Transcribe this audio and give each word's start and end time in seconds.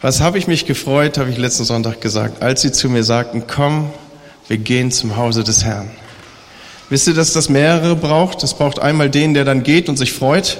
Was 0.00 0.20
habe 0.20 0.38
ich 0.38 0.46
mich 0.46 0.64
gefreut, 0.64 1.18
habe 1.18 1.28
ich 1.28 1.38
letzten 1.38 1.64
Sonntag 1.64 2.00
gesagt, 2.00 2.40
als 2.40 2.62
sie 2.62 2.70
zu 2.70 2.88
mir 2.88 3.02
sagten, 3.02 3.48
komm, 3.48 3.90
wir 4.46 4.56
gehen 4.56 4.92
zum 4.92 5.16
Hause 5.16 5.42
des 5.42 5.64
Herrn. 5.64 5.90
Wisst 6.88 7.08
ihr, 7.08 7.14
dass 7.14 7.32
das 7.32 7.48
mehrere 7.48 7.96
braucht? 7.96 8.44
Das 8.44 8.54
braucht 8.54 8.78
einmal 8.78 9.10
den, 9.10 9.34
der 9.34 9.44
dann 9.44 9.64
geht 9.64 9.88
und 9.88 9.96
sich 9.96 10.12
freut. 10.12 10.58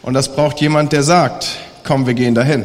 Und 0.00 0.14
das 0.14 0.34
braucht 0.34 0.62
jemand, 0.62 0.92
der 0.92 1.02
sagt, 1.02 1.48
komm, 1.84 2.06
wir 2.06 2.14
gehen 2.14 2.34
dahin. 2.34 2.64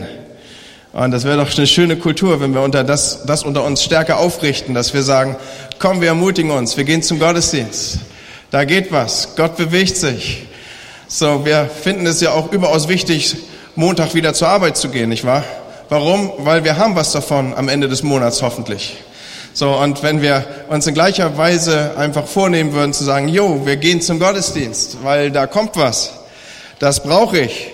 Und 0.93 1.12
das 1.12 1.25
wäre 1.25 1.43
doch 1.43 1.57
eine 1.57 1.67
schöne 1.67 1.97
Kultur, 1.97 2.39
wenn 2.39 2.53
wir 2.53 2.62
unter 2.62 2.85
das, 2.85 3.26
das 3.26 3.44
unter 3.44 3.65
uns 3.65 3.83
stärker 3.83 4.17
aufrichten, 4.17 4.74
dass 4.74 4.94
wir 4.94 5.03
sagen, 5.03 5.35
komm, 5.78 5.99
wir 5.99 6.08
ermutigen 6.08 6.51
uns, 6.51 6.78
wir 6.78 6.85
gehen 6.85 7.03
zum 7.03 7.19
Gottesdienst. 7.19 7.99
Da 8.49 8.63
geht 8.63 8.94
was, 8.94 9.35
Gott 9.35 9.58
bewegt 9.58 9.97
sich. 9.97 10.47
So, 11.10 11.44
wir 11.44 11.65
finden 11.65 12.08
es 12.08 12.21
ja 12.21 12.31
auch 12.31 12.53
überaus 12.53 12.87
wichtig, 12.87 13.35
Montag 13.76 14.13
wieder 14.13 14.33
zur 14.33 14.47
Arbeit 14.47 14.78
zu 14.78 14.87
gehen, 14.87 15.10
nicht 15.10 15.26
wahr? 15.26 15.44
Warum? 15.90 16.31
Weil 16.40 16.63
wir 16.66 16.77
haben 16.77 16.95
was 16.95 17.13
davon 17.13 17.53
am 17.53 17.70
Ende 17.70 17.88
des 17.88 18.03
Monats 18.03 18.41
hoffentlich. 18.41 18.98
So, 19.53 19.71
und 19.71 20.03
wenn 20.03 20.21
wir 20.21 20.45
uns 20.70 20.85
in 20.85 20.94
gleicher 20.94 21.38
Weise 21.38 21.98
einfach 21.98 22.27
vornehmen 22.27 22.73
würden 22.73 22.94
zu 22.94 23.03
sagen, 23.03 23.30
jo, 23.30 23.66
wir 23.66 23.77
gehen 23.77 24.02
zum 24.02 24.20
Gottesdienst, 24.20 24.97
weil 25.03 25.31
da 25.31 25.47
kommt 25.47 25.77
was, 25.77 26.11
das 26.80 27.02
brauche 27.02 27.39
ich, 27.39 27.70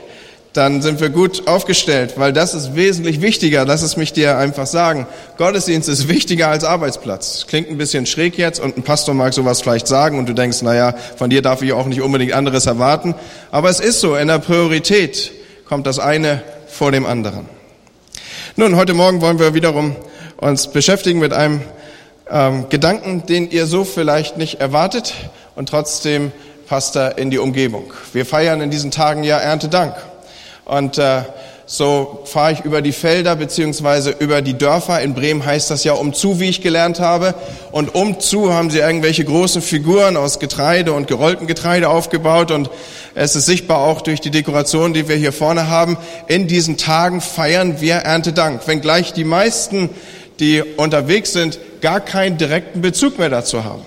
dann 0.54 0.84
sind 0.84 1.02
wir 1.02 1.10
gut 1.10 1.48
aufgestellt, 1.48 2.14
weil 2.18 2.32
das 2.32 2.54
ist 2.54 2.76
wesentlich 2.76 3.22
wichtiger, 3.22 3.66
lass 3.66 3.82
es 3.82 3.98
mich 3.98 4.14
dir 4.14 4.38
einfach 4.38 4.68
sagen. 4.68 5.08
Gottesdienst 5.38 5.90
ist 5.90 6.08
wichtiger 6.08 6.50
als 6.50 6.64
Arbeitsplatz. 6.64 7.48
Klingt 7.48 7.70
ein 7.70 7.78
bisschen 7.78 8.06
schräg 8.06 8.38
jetzt 8.38 8.60
und 8.60 8.78
ein 8.78 8.84
Pastor 8.84 9.16
mag 9.16 9.34
sowas 9.34 9.62
vielleicht 9.62 9.88
sagen 9.88 10.20
und 10.20 10.30
du 10.30 10.34
denkst, 10.34 10.62
naja, 10.62 10.94
von 11.18 11.32
dir 11.32 11.42
darf 11.42 11.64
ich 11.64 11.74
auch 11.74 11.88
nicht 11.88 12.02
unbedingt 12.02 12.34
anderes 12.34 12.68
erwarten. 12.68 13.16
Aber 13.50 13.72
es 13.72 13.80
ist 13.80 14.00
so, 14.00 14.16
in 14.16 14.28
der 14.28 14.38
Priorität 14.38 15.32
kommt 15.68 15.88
das 15.88 15.98
eine 15.98 16.44
vor 16.68 16.92
dem 16.92 17.08
anderen. 17.08 17.63
Nun, 18.56 18.76
heute 18.76 18.94
Morgen 18.94 19.20
wollen 19.22 19.40
wir 19.40 19.56
wiederum 19.56 19.96
uns 20.38 20.68
beschäftigen 20.68 21.18
mit 21.18 21.34
einem 21.34 21.62
ähm, 22.30 22.70
Gedanken, 22.70 23.26
den 23.26 23.50
ihr 23.50 23.66
so 23.66 23.84
vielleicht 23.84 24.38
nicht 24.38 24.62
erwartet 24.62 25.16
und 25.56 25.70
trotzdem 25.70 26.32
passt 26.68 26.96
er 26.96 27.18
in 27.18 27.32
die 27.32 27.40
Umgebung. 27.40 27.92
Wir 28.14 28.28
feiern 28.28 28.62
in 28.62 28.70
diesen 28.70 28.92
Tagen 28.92 29.24
ja 29.24 29.40
Erntedank 29.40 29.96
und 30.66 31.00
äh, 31.00 31.24
so 31.66 32.24
fahre 32.26 32.52
ich 32.52 32.62
über 32.62 32.82
die 32.82 32.92
Felder 32.92 33.36
beziehungsweise 33.38 34.14
über 34.20 34.42
die 34.42 34.58
Dörfer. 34.58 35.02
In 35.02 35.14
Bremen 35.14 35.46
heißt 35.46 35.72
das 35.72 35.86
ja 35.86 35.94
umzu, 35.94 36.40
wie 36.40 36.50
ich 36.50 36.62
gelernt 36.62 37.00
habe. 37.00 37.36
Und 37.72 37.96
umzu 37.96 38.52
haben 38.54 38.70
sie 38.70 38.80
irgendwelche 38.80 39.24
großen 39.24 39.62
Figuren 39.62 40.18
aus 40.18 40.40
Getreide 40.40 40.92
und 40.92 41.08
gerolltem 41.08 41.48
Getreide 41.48 41.88
aufgebaut. 41.90 42.52
Und 42.52 42.70
es 43.16 43.36
ist 43.38 43.46
sichtbar 43.46 43.80
auch 43.80 44.02
durch 44.02 44.20
die 44.20 44.30
Dekoration, 44.30 44.94
die 44.94 45.08
wir 45.08 45.16
hier 45.16 45.32
vorne 45.32 45.70
haben. 45.70 45.98
In 46.28 46.48
diesen 46.48 46.78
Tagen 46.78 47.22
feiern 47.22 47.80
wir 47.80 47.96
Erntedank. 47.96 48.68
Wenngleich 48.68 49.14
die 49.14 49.24
meisten, 49.24 49.90
die 50.42 50.62
unterwegs 50.62 51.32
sind, 51.32 51.60
gar 51.80 52.02
keinen 52.02 52.38
direkten 52.38 52.82
Bezug 52.82 53.20
mehr 53.20 53.30
dazu 53.30 53.64
haben. 53.64 53.86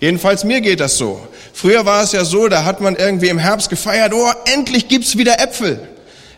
Jedenfalls 0.00 0.44
mir 0.44 0.60
geht 0.60 0.80
das 0.80 0.98
so. 0.98 1.18
Früher 1.54 1.86
war 1.86 2.04
es 2.04 2.12
ja 2.12 2.24
so, 2.24 2.48
da 2.48 2.64
hat 2.64 2.80
man 2.80 2.94
irgendwie 2.94 3.28
im 3.28 3.38
Herbst 3.38 3.70
gefeiert, 3.70 4.12
oh, 4.14 4.30
endlich 4.52 4.88
gibt's 4.88 5.16
wieder 5.16 5.40
Äpfel. 5.40 5.88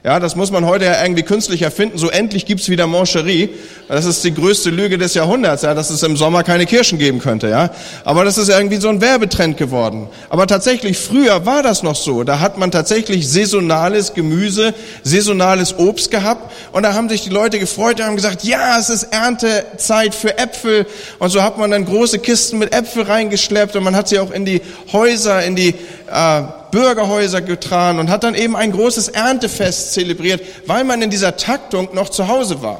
Ja, 0.03 0.19
das 0.19 0.35
muss 0.35 0.51
man 0.51 0.65
heute 0.65 0.87
ja 0.87 1.03
irgendwie 1.03 1.25
künstlich 1.25 1.61
erfinden. 1.61 1.99
So 1.99 2.09
endlich 2.09 2.47
gibt's 2.47 2.71
wieder 2.71 2.87
Mancherie. 2.87 3.51
Das 3.87 4.07
ist 4.07 4.25
die 4.25 4.33
größte 4.33 4.71
Lüge 4.71 4.97
des 4.97 5.13
Jahrhunderts, 5.13 5.61
ja, 5.61 5.75
dass 5.75 5.91
es 5.91 6.03
im 6.03 6.17
Sommer 6.17 6.43
keine 6.43 6.65
Kirschen 6.65 6.99
geben 6.99 7.19
könnte. 7.19 7.51
Ja, 7.51 7.69
aber 8.05 8.25
das 8.25 8.39
ist 8.39 8.49
irgendwie 8.49 8.79
so 8.79 8.89
ein 8.89 9.03
Werbetrend 9.03 9.59
geworden. 9.59 10.09
Aber 10.31 10.47
tatsächlich 10.47 10.97
früher 10.97 11.45
war 11.45 11.63
das 11.63 11.83
noch 11.83 11.97
so. 11.97 12.25
Da 12.25 12.41
hat 12.41 12.57
man 12.57 12.71
tatsächlich 12.71 13.29
saisonales 13.29 14.15
Gemüse, 14.15 14.73
saisonales 15.03 15.79
Obst 15.79 16.11
gehabt 16.11 16.51
und 16.73 16.83
da 16.83 16.95
haben 16.95 17.11
sich 17.11 17.21
die 17.21 17.29
Leute 17.29 17.59
gefreut 17.59 18.01
und 18.01 18.07
haben 18.07 18.17
gesagt, 18.17 18.43
ja, 18.43 18.79
es 18.79 18.89
ist 18.89 19.13
Erntezeit 19.13 20.15
für 20.15 20.39
Äpfel. 20.39 20.87
Und 21.19 21.29
so 21.29 21.43
hat 21.43 21.59
man 21.59 21.73
dann 21.73 21.85
große 21.85 22.21
Kisten 22.21 22.59
mit 22.59 22.75
Äpfel 22.75 23.03
reingeschleppt 23.03 23.77
und 23.77 23.85
man 23.85 23.95
hat 23.95 24.09
sie 24.09 24.19
auch 24.19 24.31
in 24.31 24.47
die 24.47 24.63
Häuser, 24.95 25.45
in 25.45 25.57
die 25.57 25.75
äh, 26.11 26.43
Bürgerhäuser 26.71 27.41
getragen 27.41 27.99
und 27.99 28.11
hat 28.11 28.25
dann 28.25 28.35
eben 28.35 28.57
ein 28.57 28.73
großes 28.73 29.09
Erntefest 29.09 29.93
zelebriert, 29.93 30.43
weil 30.67 30.85
man 30.85 31.03
in 31.03 31.11
dieser 31.11 31.37
Taktung 31.37 31.89
noch 31.93 32.09
zu 32.09 32.29
Hause 32.29 32.63
war. 32.63 32.79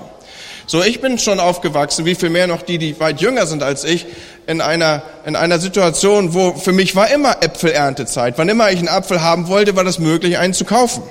So, 0.67 0.85
ich 0.85 1.01
bin 1.01 1.19
schon 1.19 1.41
aufgewachsen, 1.41 2.05
wie 2.05 2.15
viel 2.15 2.31
mehr 2.31 2.47
noch 2.47 2.63
die, 2.63 2.79
die 2.79 3.01
weit 3.01 3.21
jünger 3.21 3.47
sind 3.47 3.63
als 3.63 3.83
ich, 3.83 4.07
in 4.47 4.61
einer, 4.61 5.03
in 5.27 5.35
einer 5.35 5.59
Situation, 5.59 6.33
wo 6.33 6.53
für 6.53 6.73
mich 6.73 6.95
war 6.95 7.11
immer 7.11 7.43
Äpfelerntezeit. 7.43 8.35
Wann 8.39 8.49
immer 8.49 8.71
ich 8.71 8.79
einen 8.79 8.89
Apfel 8.89 9.21
haben 9.21 9.49
wollte, 9.49 9.75
war 9.75 9.83
das 9.83 9.99
möglich, 9.99 10.39
einen 10.39 10.55
zu 10.55 10.65
kaufen. 10.65 11.03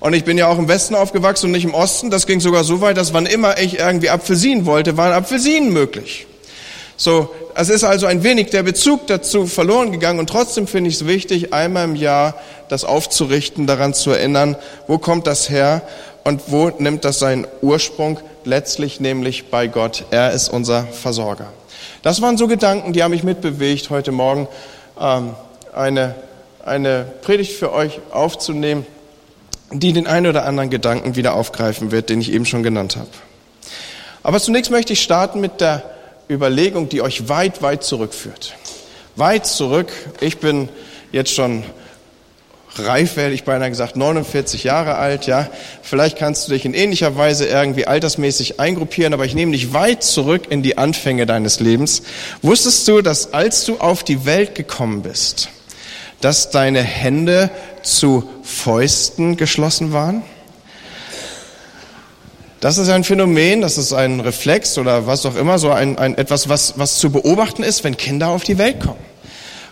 Und 0.00 0.14
ich 0.14 0.24
bin 0.24 0.38
ja 0.38 0.48
auch 0.48 0.58
im 0.58 0.66
Westen 0.66 0.94
aufgewachsen 0.96 1.46
und 1.46 1.52
nicht 1.52 1.64
im 1.64 1.74
Osten. 1.74 2.10
Das 2.10 2.26
ging 2.26 2.40
sogar 2.40 2.64
so 2.64 2.80
weit, 2.80 2.96
dass 2.96 3.12
wann 3.12 3.26
immer 3.26 3.60
ich 3.60 3.78
irgendwie 3.78 4.10
Apfelsinen 4.10 4.66
wollte, 4.66 4.96
waren 4.96 5.12
Apfelsinen 5.12 5.72
möglich. 5.72 6.26
So, 7.00 7.30
es 7.54 7.70
ist 7.70 7.82
also 7.82 8.04
ein 8.04 8.24
wenig 8.24 8.50
der 8.50 8.62
Bezug 8.62 9.06
dazu 9.06 9.46
verloren 9.46 9.90
gegangen 9.90 10.18
und 10.18 10.28
trotzdem 10.28 10.66
finde 10.66 10.90
ich 10.90 10.96
es 10.96 11.06
wichtig, 11.06 11.50
einmal 11.54 11.84
im 11.84 11.96
Jahr 11.96 12.34
das 12.68 12.84
aufzurichten, 12.84 13.66
daran 13.66 13.94
zu 13.94 14.10
erinnern, 14.10 14.54
wo 14.86 14.98
kommt 14.98 15.26
das 15.26 15.48
her 15.48 15.80
und 16.24 16.42
wo 16.48 16.68
nimmt 16.68 17.06
das 17.06 17.18
seinen 17.18 17.46
Ursprung, 17.62 18.20
letztlich 18.44 19.00
nämlich 19.00 19.46
bei 19.46 19.66
Gott. 19.66 20.04
Er 20.10 20.32
ist 20.32 20.50
unser 20.50 20.84
Versorger. 20.88 21.46
Das 22.02 22.20
waren 22.20 22.36
so 22.36 22.46
Gedanken, 22.48 22.92
die 22.92 23.02
haben 23.02 23.12
mich 23.12 23.22
mitbewegt, 23.22 23.88
heute 23.88 24.12
Morgen 24.12 24.46
ähm, 25.00 25.30
eine, 25.72 26.16
eine 26.62 27.06
Predigt 27.22 27.52
für 27.52 27.72
euch 27.72 27.98
aufzunehmen, 28.10 28.84
die 29.72 29.94
den 29.94 30.06
einen 30.06 30.26
oder 30.26 30.44
anderen 30.44 30.68
Gedanken 30.68 31.16
wieder 31.16 31.32
aufgreifen 31.32 31.92
wird, 31.92 32.10
den 32.10 32.20
ich 32.20 32.30
eben 32.30 32.44
schon 32.44 32.62
genannt 32.62 32.96
habe. 32.96 33.08
Aber 34.22 34.38
zunächst 34.38 34.70
möchte 34.70 34.92
ich 34.92 35.00
starten 35.00 35.40
mit 35.40 35.62
der 35.62 35.82
Überlegung, 36.30 36.88
die 36.88 37.02
euch 37.02 37.28
weit, 37.28 37.62
weit 37.62 37.82
zurückführt. 37.82 38.54
Weit 39.16 39.46
zurück. 39.46 39.92
Ich 40.20 40.38
bin 40.38 40.68
jetzt 41.12 41.34
schon 41.34 41.64
reif, 42.76 43.16
werde 43.16 43.34
ich 43.34 43.44
beinahe 43.44 43.68
gesagt, 43.68 43.96
49 43.96 44.64
Jahre 44.64 44.96
alt, 44.96 45.26
ja. 45.26 45.48
Vielleicht 45.82 46.16
kannst 46.16 46.46
du 46.46 46.52
dich 46.52 46.64
in 46.64 46.74
ähnlicher 46.74 47.16
Weise 47.16 47.46
irgendwie 47.46 47.86
altersmäßig 47.86 48.60
eingruppieren, 48.60 49.12
aber 49.12 49.24
ich 49.24 49.34
nehme 49.34 49.52
dich 49.52 49.72
weit 49.72 50.02
zurück 50.02 50.42
in 50.50 50.62
die 50.62 50.78
Anfänge 50.78 51.26
deines 51.26 51.60
Lebens. 51.60 52.02
Wusstest 52.42 52.86
du, 52.86 53.02
dass 53.02 53.32
als 53.32 53.64
du 53.64 53.78
auf 53.78 54.04
die 54.04 54.24
Welt 54.24 54.54
gekommen 54.54 55.02
bist, 55.02 55.48
dass 56.20 56.50
deine 56.50 56.82
Hände 56.82 57.50
zu 57.82 58.28
Fäusten 58.42 59.36
geschlossen 59.36 59.92
waren? 59.92 60.22
Das 62.60 62.76
ist 62.76 62.90
ein 62.90 63.04
Phänomen, 63.04 63.62
das 63.62 63.78
ist 63.78 63.94
ein 63.94 64.20
Reflex 64.20 64.76
oder 64.76 65.06
was 65.06 65.24
auch 65.24 65.34
immer, 65.34 65.58
so 65.58 65.70
ein, 65.70 65.96
ein 65.96 66.18
etwas, 66.18 66.50
was, 66.50 66.74
was 66.76 66.98
zu 66.98 67.10
beobachten 67.10 67.62
ist, 67.62 67.84
wenn 67.84 67.96
Kinder 67.96 68.28
auf 68.28 68.44
die 68.44 68.58
Welt 68.58 68.80
kommen. 68.80 69.10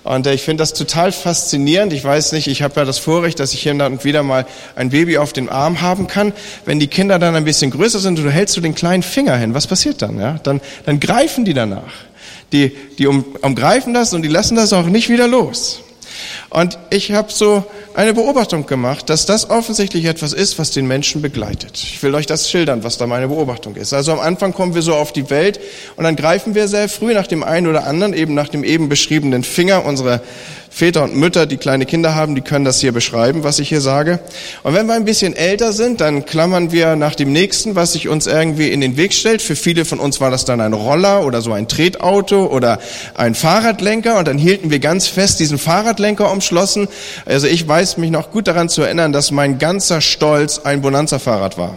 Und 0.05 0.27
äh, 0.27 0.33
ich 0.33 0.43
finde 0.43 0.63
das 0.63 0.73
total 0.73 1.13
faszinierend. 1.13 1.93
Ich 1.93 2.03
weiß 2.03 2.33
nicht, 2.33 2.47
ich 2.47 2.63
habe 2.63 2.77
ja 2.77 2.87
das 2.87 2.99
Vorrecht, 2.99 3.41
dass 3.41 3.53
ich 3.53 3.63
hier 3.63 3.73
und 3.73 4.05
wieder 4.05 4.23
mal 4.23 4.47
ein 4.75 4.89
Baby 4.89 5.19
auf 5.19 5.35
dem 5.35 5.51
Arm 5.51 5.83
haben 5.83 6.07
kann. 6.07 6.33
Wenn 6.65 6.81
die 6.81 6.87
Kinder 6.87 7.19
dann 7.19 7.37
ein 7.37 7.45
bisschen 7.45 7.71
größer 7.71 7.99
sind 7.99 8.19
und 8.19 8.25
du 8.25 8.31
hältst 8.31 8.57
du 8.57 8.63
den 8.63 8.75
kleinen 8.75 9.03
Finger 9.03 9.37
hin, 9.37 9.53
was 9.53 9.67
passiert 9.67 10.01
dann? 10.01 10.19
Ja? 10.19 10.41
Dann, 10.43 10.63
dann 10.87 10.99
greifen 10.99 11.45
die 11.45 11.53
danach. 11.53 11.93
Die, 12.53 12.75
die 12.99 13.07
um, 13.07 13.23
umgreifen 13.43 13.93
das 13.93 14.15
und 14.15 14.23
die 14.23 14.29
lassen 14.29 14.57
das 14.57 14.73
auch 14.73 14.87
nicht 14.87 15.11
wieder 15.11 15.29
los. 15.29 15.83
Und 16.51 16.79
ich 16.91 17.13
habe 17.13 17.33
so 17.33 17.65
eine 17.95 18.15
Beobachtung 18.15 18.67
gemacht, 18.67 19.11
dass 19.11 19.27
das 19.27 19.51
offensichtlich 19.51 20.05
etwas 20.05 20.33
ist, 20.33 20.59
was 20.59 20.71
den 20.71 20.87
Menschen 20.87 21.23
begleitet. 21.23 21.77
Ich 21.77 22.03
will 22.03 22.15
euch 22.15 22.27
das 22.27 22.51
schildern, 22.51 22.85
was 22.85 22.99
da 22.99 23.07
meine 23.07 23.29
Beobachtung 23.29 23.77
ist. 23.77 23.93
Also 23.93 24.13
am 24.13 24.21
Anfang 24.21 24.53
kommen 24.53 24.75
wir 24.75 24.83
so 24.83 24.95
auf 24.95 25.13
die 25.13 25.31
Welt 25.31 25.61
und 25.97 26.05
dann 26.05 26.17
greifen 26.17 26.55
wir 26.55 26.69
sehr 26.69 26.89
früh 26.89 27.15
nach 27.15 27.27
dem 27.27 27.43
einen 27.43 27.67
oder 27.67 27.87
anderen, 27.87 28.15
eben 28.15 28.35
nach 28.35 28.49
dem 28.49 28.65
eben 28.65 28.89
beschriebenen 28.89 29.45
Finger 29.45 29.85
unserer 29.85 30.21
Väter 30.79 31.03
und 31.03 31.17
Mütter, 31.17 31.47
die 31.47 31.57
kleine 31.57 31.87
Kinder 31.87 32.15
haben, 32.15 32.37
die 32.37 32.41
können 32.41 32.65
das 32.65 32.81
hier 32.81 32.93
beschreiben, 32.93 33.43
was 33.43 33.59
ich 33.59 33.69
hier 33.69 33.81
sage. 33.81 34.21
Und 34.63 34.75
wenn 34.75 34.87
wir 34.87 34.95
ein 34.95 35.05
bisschen 35.05 35.35
älter 35.35 35.73
sind, 35.73 36.01
dann 36.01 36.25
klammern 36.25 36.71
wir 36.71 36.95
nach 36.95 37.17
dem 37.17 37.33
nächsten, 37.33 37.75
was 37.75 37.95
sich 37.95 38.07
uns 38.07 38.29
irgendwie 38.29 38.69
in 38.69 38.81
den 38.81 38.97
Weg 38.97 39.13
stellt. 39.13 39.43
Für 39.43 39.57
viele 39.57 39.85
von 39.85 39.99
uns 39.99 40.21
war 40.21 40.31
das 40.31 40.45
dann 40.45 40.61
ein 40.61 40.75
Roller 40.75 41.27
oder 41.27 41.43
so 41.43 41.53
ein 41.53 41.67
Tretauto 41.67 42.47
oder 42.47 42.79
ein 43.17 43.35
Fahrradlenker 43.35 44.21
und 44.21 44.29
dann 44.29 44.39
hielten 44.39 44.71
wir 44.71 44.79
ganz 44.79 45.09
fest 45.09 45.41
diesen 45.41 45.59
Fahrradlenker 45.59 46.31
umschlossen. 46.31 46.87
Also 47.27 47.49
ich 47.49 47.67
weiß 47.67 47.97
mich 47.97 48.13
noch 48.13 48.31
gut 48.31 48.47
daran 48.47 48.69
zu 48.69 48.83
erinnern, 48.83 49.13
dass 49.13 49.33
mein 49.33 49.59
ganzer 49.59 50.01
Stolz 50.01 50.61
ein 50.63 50.81
Bonanza-Fahrrad 50.81 51.59
war. 51.59 51.75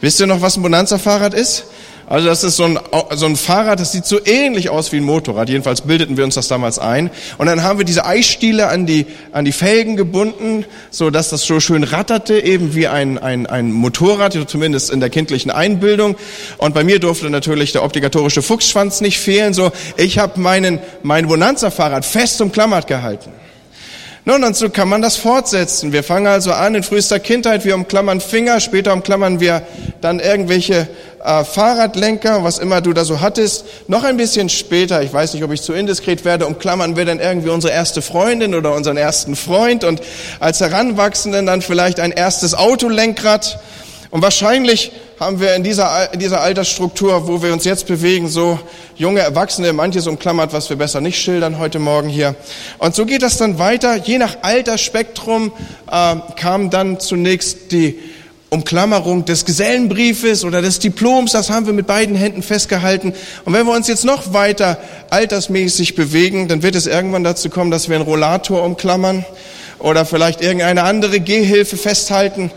Wisst 0.00 0.18
ihr 0.18 0.26
noch, 0.26 0.42
was 0.42 0.56
ein 0.56 0.62
Bonanza-Fahrrad 0.62 1.34
ist? 1.34 1.66
Also 2.10 2.26
das 2.26 2.42
ist 2.42 2.56
so 2.56 2.64
ein, 2.64 2.76
so 3.14 3.26
ein 3.26 3.36
Fahrrad, 3.36 3.78
das 3.78 3.92
sieht 3.92 4.04
so 4.04 4.18
ähnlich 4.24 4.68
aus 4.68 4.90
wie 4.90 4.96
ein 4.96 5.04
Motorrad. 5.04 5.48
Jedenfalls 5.48 5.82
bildeten 5.82 6.16
wir 6.16 6.24
uns 6.24 6.34
das 6.34 6.48
damals 6.48 6.80
ein. 6.80 7.08
Und 7.38 7.46
dann 7.46 7.62
haben 7.62 7.78
wir 7.78 7.84
diese 7.84 8.04
Eisstiele 8.04 8.66
an 8.66 8.84
die, 8.84 9.06
an 9.30 9.44
die 9.44 9.52
Felgen 9.52 9.94
gebunden, 9.94 10.64
so 10.90 11.10
dass 11.10 11.30
das 11.30 11.42
so 11.42 11.60
schön 11.60 11.84
ratterte, 11.84 12.40
eben 12.40 12.74
wie 12.74 12.88
ein, 12.88 13.16
ein, 13.16 13.46
ein 13.46 13.70
Motorrad, 13.70 14.36
zumindest 14.48 14.90
in 14.90 14.98
der 14.98 15.08
kindlichen 15.08 15.52
Einbildung. 15.52 16.16
Und 16.58 16.74
bei 16.74 16.82
mir 16.82 16.98
durfte 16.98 17.30
natürlich 17.30 17.70
der 17.70 17.84
obligatorische 17.84 18.42
Fuchsschwanz 18.42 19.00
nicht 19.00 19.20
fehlen. 19.20 19.54
So, 19.54 19.70
ich 19.96 20.18
habe 20.18 20.40
meinen, 20.40 20.80
mein 21.04 21.28
Bonanza-Fahrrad 21.28 22.04
fest 22.04 22.40
umklammert 22.40 22.88
gehalten. 22.88 23.30
Nun, 24.26 24.44
und 24.44 24.54
so 24.54 24.68
kann 24.68 24.88
man 24.88 25.00
das 25.00 25.16
fortsetzen. 25.16 25.92
Wir 25.92 26.04
fangen 26.04 26.26
also 26.26 26.52
an 26.52 26.74
in 26.74 26.82
frühester 26.82 27.18
Kindheit, 27.18 27.64
wir 27.64 27.74
umklammern 27.74 28.20
Finger, 28.20 28.60
später 28.60 28.92
umklammern 28.92 29.40
wir 29.40 29.62
dann 30.02 30.20
irgendwelche 30.20 30.88
äh, 31.24 31.42
Fahrradlenker, 31.42 32.44
was 32.44 32.58
immer 32.58 32.82
du 32.82 32.92
da 32.92 33.06
so 33.06 33.22
hattest. 33.22 33.64
Noch 33.88 34.04
ein 34.04 34.18
bisschen 34.18 34.50
später, 34.50 35.02
ich 35.02 35.10
weiß 35.10 35.32
nicht, 35.32 35.42
ob 35.42 35.52
ich 35.52 35.62
zu 35.62 35.72
indiskret 35.72 36.26
werde, 36.26 36.46
umklammern 36.46 36.96
wir 36.96 37.06
dann 37.06 37.18
irgendwie 37.18 37.48
unsere 37.48 37.72
erste 37.72 38.02
Freundin 38.02 38.54
oder 38.54 38.74
unseren 38.74 38.98
ersten 38.98 39.36
Freund 39.36 39.84
und 39.84 40.02
als 40.38 40.60
Heranwachsenden 40.60 41.46
dann 41.46 41.62
vielleicht 41.62 41.98
ein 41.98 42.12
erstes 42.12 42.52
Autolenkrad. 42.52 43.58
Und 44.10 44.22
wahrscheinlich 44.22 44.90
haben 45.20 45.40
wir 45.40 45.54
in 45.54 45.62
dieser, 45.62 46.12
in 46.12 46.18
dieser 46.18 46.40
Altersstruktur, 46.40 47.28
wo 47.28 47.42
wir 47.42 47.52
uns 47.52 47.64
jetzt 47.64 47.86
bewegen, 47.86 48.28
so 48.28 48.58
junge 48.96 49.20
Erwachsene, 49.20 49.72
manches 49.72 50.08
umklammert, 50.08 50.52
was 50.52 50.68
wir 50.68 50.76
besser 50.76 51.00
nicht 51.00 51.20
schildern 51.22 51.58
heute 51.58 51.78
Morgen 51.78 52.08
hier. 52.08 52.34
Und 52.78 52.96
so 52.96 53.06
geht 53.06 53.22
das 53.22 53.36
dann 53.36 53.60
weiter. 53.60 53.96
Je 53.96 54.18
nach 54.18 54.38
Altersspektrum 54.42 55.52
äh, 55.90 56.16
kam 56.36 56.70
dann 56.70 56.98
zunächst 56.98 57.70
die 57.70 58.00
Umklammerung 58.48 59.24
des 59.24 59.44
Gesellenbriefes 59.44 60.44
oder 60.44 60.60
des 60.60 60.80
Diploms, 60.80 61.30
das 61.30 61.50
haben 61.50 61.66
wir 61.66 61.72
mit 61.72 61.86
beiden 61.86 62.16
Händen 62.16 62.42
festgehalten. 62.42 63.14
Und 63.44 63.52
wenn 63.52 63.64
wir 63.64 63.74
uns 63.76 63.86
jetzt 63.86 64.04
noch 64.04 64.32
weiter 64.32 64.76
altersmäßig 65.10 65.94
bewegen, 65.94 66.48
dann 66.48 66.64
wird 66.64 66.74
es 66.74 66.88
irgendwann 66.88 67.22
dazu 67.22 67.48
kommen, 67.48 67.70
dass 67.70 67.88
wir 67.88 67.94
einen 67.94 68.04
Rollator 68.04 68.64
umklammern 68.64 69.24
oder 69.78 70.04
vielleicht 70.04 70.42
irgendeine 70.42 70.82
andere 70.82 71.20
Gehhilfe 71.20 71.76
festhalten. 71.76 72.50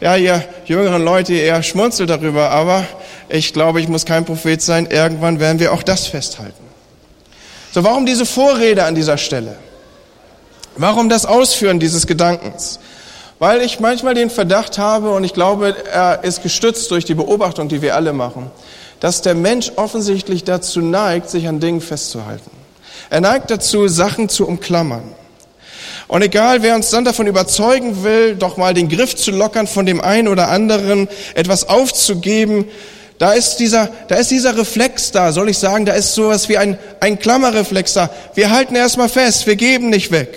Ja, 0.00 0.14
ihr 0.14 0.44
jüngeren 0.64 1.02
Leute, 1.02 1.34
ihr 1.34 1.60
schmunzelt 1.64 2.08
darüber, 2.08 2.50
aber 2.50 2.84
ich 3.28 3.52
glaube, 3.52 3.80
ich 3.80 3.88
muss 3.88 4.04
kein 4.04 4.24
Prophet 4.24 4.62
sein. 4.62 4.86
Irgendwann 4.86 5.40
werden 5.40 5.58
wir 5.58 5.72
auch 5.72 5.82
das 5.82 6.06
festhalten. 6.06 6.64
So, 7.72 7.82
warum 7.82 8.06
diese 8.06 8.24
Vorrede 8.24 8.84
an 8.84 8.94
dieser 8.94 9.18
Stelle? 9.18 9.56
Warum 10.76 11.08
das 11.08 11.26
Ausführen 11.26 11.80
dieses 11.80 12.06
Gedankens? 12.06 12.78
Weil 13.40 13.60
ich 13.62 13.80
manchmal 13.80 14.14
den 14.14 14.30
Verdacht 14.30 14.78
habe, 14.78 15.10
und 15.10 15.24
ich 15.24 15.34
glaube, 15.34 15.74
er 15.92 16.22
ist 16.22 16.44
gestützt 16.44 16.90
durch 16.92 17.04
die 17.04 17.14
Beobachtung, 17.14 17.68
die 17.68 17.82
wir 17.82 17.96
alle 17.96 18.12
machen, 18.12 18.50
dass 19.00 19.22
der 19.22 19.34
Mensch 19.34 19.72
offensichtlich 19.74 20.44
dazu 20.44 20.80
neigt, 20.80 21.28
sich 21.28 21.48
an 21.48 21.58
Dingen 21.58 21.80
festzuhalten. 21.80 22.50
Er 23.10 23.20
neigt 23.20 23.50
dazu, 23.50 23.88
Sachen 23.88 24.28
zu 24.28 24.46
umklammern. 24.46 25.14
Und 26.08 26.22
egal, 26.22 26.62
wer 26.62 26.74
uns 26.74 26.88
dann 26.88 27.04
davon 27.04 27.26
überzeugen 27.26 28.02
will, 28.02 28.34
doch 28.34 28.56
mal 28.56 28.72
den 28.72 28.88
Griff 28.88 29.14
zu 29.14 29.30
lockern 29.30 29.66
von 29.66 29.84
dem 29.84 30.00
einen 30.00 30.26
oder 30.26 30.48
anderen, 30.48 31.06
etwas 31.34 31.68
aufzugeben, 31.68 32.64
da 33.18 33.32
ist 33.32 33.56
dieser, 33.56 33.90
da 34.08 34.14
ist 34.14 34.30
dieser 34.30 34.56
Reflex 34.56 35.10
da, 35.10 35.32
soll 35.32 35.50
ich 35.50 35.58
sagen, 35.58 35.84
da 35.84 35.92
ist 35.92 36.14
sowas 36.14 36.48
wie 36.48 36.56
ein, 36.56 36.78
ein 37.00 37.18
Klammerreflex 37.18 37.92
da. 37.92 38.10
Wir 38.34 38.50
halten 38.50 38.74
erstmal 38.74 39.08
fest, 39.08 39.46
wir 39.46 39.56
geben 39.56 39.90
nicht 39.90 40.10
weg. 40.10 40.36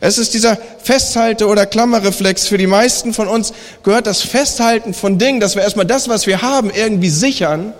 Es 0.00 0.16
ist 0.16 0.32
dieser 0.32 0.56
Festhalte- 0.82 1.46
oder 1.46 1.66
Klammerreflex. 1.66 2.46
Für 2.46 2.56
die 2.56 2.66
meisten 2.66 3.12
von 3.12 3.26
uns 3.26 3.52
gehört 3.82 4.06
das 4.06 4.22
Festhalten 4.22 4.94
von 4.94 5.18
Dingen, 5.18 5.40
dass 5.40 5.56
wir 5.56 5.62
erstmal 5.62 5.86
das, 5.86 6.08
was 6.08 6.26
wir 6.26 6.40
haben, 6.40 6.70
irgendwie 6.70 7.10
sichern, 7.10 7.72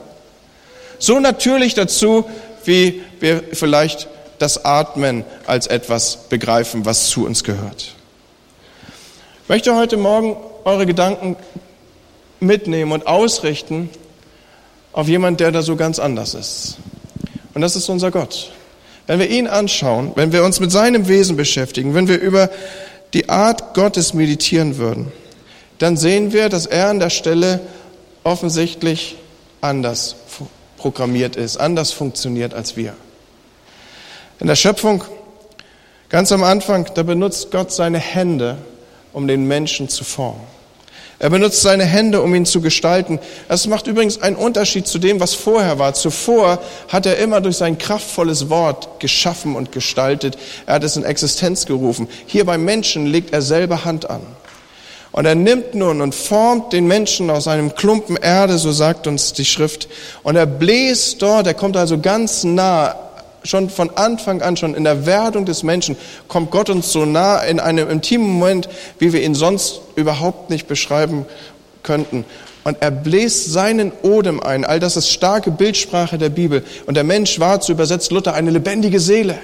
so 0.98 1.20
natürlich 1.20 1.74
dazu, 1.74 2.24
wie 2.64 3.02
wir 3.20 3.42
vielleicht 3.52 4.08
das 4.40 4.64
Atmen 4.64 5.24
als 5.46 5.66
etwas 5.68 6.28
begreifen, 6.28 6.86
was 6.86 7.08
zu 7.08 7.26
uns 7.26 7.44
gehört. 7.44 7.94
Ich 9.42 9.48
möchte 9.48 9.76
heute 9.76 9.96
Morgen 9.96 10.36
eure 10.64 10.86
Gedanken 10.86 11.36
mitnehmen 12.40 12.90
und 12.90 13.06
ausrichten 13.06 13.90
auf 14.92 15.08
jemand, 15.08 15.40
der 15.40 15.52
da 15.52 15.62
so 15.62 15.76
ganz 15.76 15.98
anders 15.98 16.34
ist. 16.34 16.78
Und 17.52 17.60
das 17.60 17.76
ist 17.76 17.88
unser 17.90 18.10
Gott. 18.10 18.50
Wenn 19.06 19.18
wir 19.18 19.28
ihn 19.28 19.46
anschauen, 19.46 20.12
wenn 20.14 20.32
wir 20.32 20.42
uns 20.42 20.58
mit 20.58 20.72
seinem 20.72 21.06
Wesen 21.06 21.36
beschäftigen, 21.36 21.94
wenn 21.94 22.08
wir 22.08 22.18
über 22.18 22.48
die 23.12 23.28
Art 23.28 23.74
Gottes 23.74 24.14
meditieren 24.14 24.78
würden, 24.78 25.12
dann 25.78 25.98
sehen 25.98 26.32
wir, 26.32 26.48
dass 26.48 26.64
er 26.64 26.88
an 26.88 26.98
der 26.98 27.10
Stelle 27.10 27.60
offensichtlich 28.24 29.16
anders 29.60 30.16
programmiert 30.78 31.36
ist, 31.36 31.58
anders 31.58 31.92
funktioniert 31.92 32.54
als 32.54 32.76
wir. 32.76 32.94
In 34.40 34.46
der 34.46 34.56
Schöpfung, 34.56 35.04
ganz 36.08 36.32
am 36.32 36.42
Anfang, 36.42 36.86
da 36.94 37.02
benutzt 37.02 37.50
Gott 37.50 37.70
seine 37.72 37.98
Hände, 37.98 38.56
um 39.12 39.28
den 39.28 39.46
Menschen 39.46 39.90
zu 39.90 40.02
formen. 40.02 40.40
Er 41.18 41.28
benutzt 41.28 41.60
seine 41.60 41.84
Hände, 41.84 42.22
um 42.22 42.34
ihn 42.34 42.46
zu 42.46 42.62
gestalten. 42.62 43.18
Das 43.48 43.66
macht 43.66 43.86
übrigens 43.86 44.22
einen 44.22 44.36
Unterschied 44.36 44.86
zu 44.86 44.98
dem, 44.98 45.20
was 45.20 45.34
vorher 45.34 45.78
war. 45.78 45.92
Zuvor 45.92 46.58
hat 46.88 47.04
er 47.04 47.18
immer 47.18 47.42
durch 47.42 47.58
sein 47.58 47.76
kraftvolles 47.76 48.48
Wort 48.48 48.98
geschaffen 48.98 49.54
und 49.54 49.72
gestaltet. 49.72 50.38
Er 50.64 50.76
hat 50.76 50.84
es 50.84 50.96
in 50.96 51.04
Existenz 51.04 51.66
gerufen. 51.66 52.08
Hier 52.24 52.46
beim 52.46 52.64
Menschen 52.64 53.04
legt 53.04 53.34
er 53.34 53.42
selber 53.42 53.84
Hand 53.84 54.08
an. 54.08 54.22
Und 55.12 55.26
er 55.26 55.34
nimmt 55.34 55.74
nun 55.74 56.00
und 56.00 56.14
formt 56.14 56.72
den 56.72 56.86
Menschen 56.86 57.28
aus 57.28 57.46
einem 57.46 57.74
Klumpen 57.74 58.16
Erde, 58.16 58.56
so 58.56 58.72
sagt 58.72 59.06
uns 59.06 59.34
die 59.34 59.44
Schrift. 59.44 59.86
Und 60.22 60.36
er 60.36 60.46
bläst 60.46 61.20
dort, 61.20 61.46
er 61.46 61.54
kommt 61.54 61.76
also 61.76 61.98
ganz 61.98 62.44
nah 62.44 63.09
schon 63.44 63.70
von 63.70 63.90
Anfang 63.96 64.42
an, 64.42 64.56
schon 64.56 64.74
in 64.74 64.84
der 64.84 65.06
Werdung 65.06 65.44
des 65.44 65.62
Menschen, 65.62 65.96
kommt 66.28 66.50
Gott 66.50 66.70
uns 66.70 66.92
so 66.92 67.04
nah 67.04 67.38
in 67.38 67.60
einem 67.60 67.88
intimen 67.90 68.28
Moment, 68.28 68.68
wie 68.98 69.12
wir 69.12 69.22
ihn 69.22 69.34
sonst 69.34 69.80
überhaupt 69.96 70.50
nicht 70.50 70.68
beschreiben 70.68 71.26
könnten. 71.82 72.24
Und 72.64 72.76
er 72.80 72.90
bläst 72.90 73.52
seinen 73.52 73.90
Odem 74.02 74.40
ein. 74.40 74.64
All 74.64 74.80
das 74.80 74.96
ist 74.96 75.08
starke 75.08 75.50
Bildsprache 75.50 76.18
der 76.18 76.28
Bibel. 76.28 76.64
Und 76.86 76.94
der 76.94 77.04
Mensch 77.04 77.40
war, 77.40 77.60
zu 77.60 77.72
übersetzt 77.72 78.12
Luther, 78.12 78.34
eine 78.34 78.50
lebendige 78.50 79.00
Seele. 79.00 79.38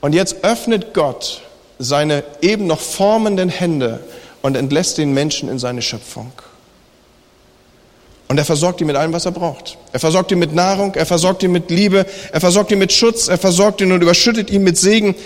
Und 0.00 0.14
jetzt 0.14 0.44
öffnet 0.44 0.94
Gott 0.94 1.42
seine 1.78 2.22
eben 2.40 2.66
noch 2.66 2.80
formenden 2.80 3.48
Hände 3.48 4.00
und 4.42 4.56
entlässt 4.56 4.98
den 4.98 5.12
Menschen 5.12 5.48
in 5.48 5.58
seine 5.58 5.82
Schöpfung. 5.82 6.32
Und 8.30 8.38
er 8.38 8.44
versorgt 8.44 8.80
ihn 8.80 8.86
mit 8.86 8.94
allem, 8.94 9.12
was 9.12 9.26
er 9.26 9.32
braucht. 9.32 9.76
Er 9.92 9.98
versorgt 9.98 10.30
ihn 10.30 10.38
mit 10.38 10.54
Nahrung, 10.54 10.94
er 10.94 11.04
versorgt 11.04 11.42
ihn 11.42 11.50
mit 11.50 11.68
Liebe, 11.68 12.06
er 12.30 12.40
versorgt 12.40 12.70
ihn 12.70 12.78
mit 12.78 12.92
Schutz, 12.92 13.26
er 13.26 13.38
versorgt 13.38 13.80
ihn 13.80 13.90
und 13.90 14.02
überschüttet 14.02 14.50
ihn 14.50 14.62
mit 14.62 14.78
Segen. 14.78 15.16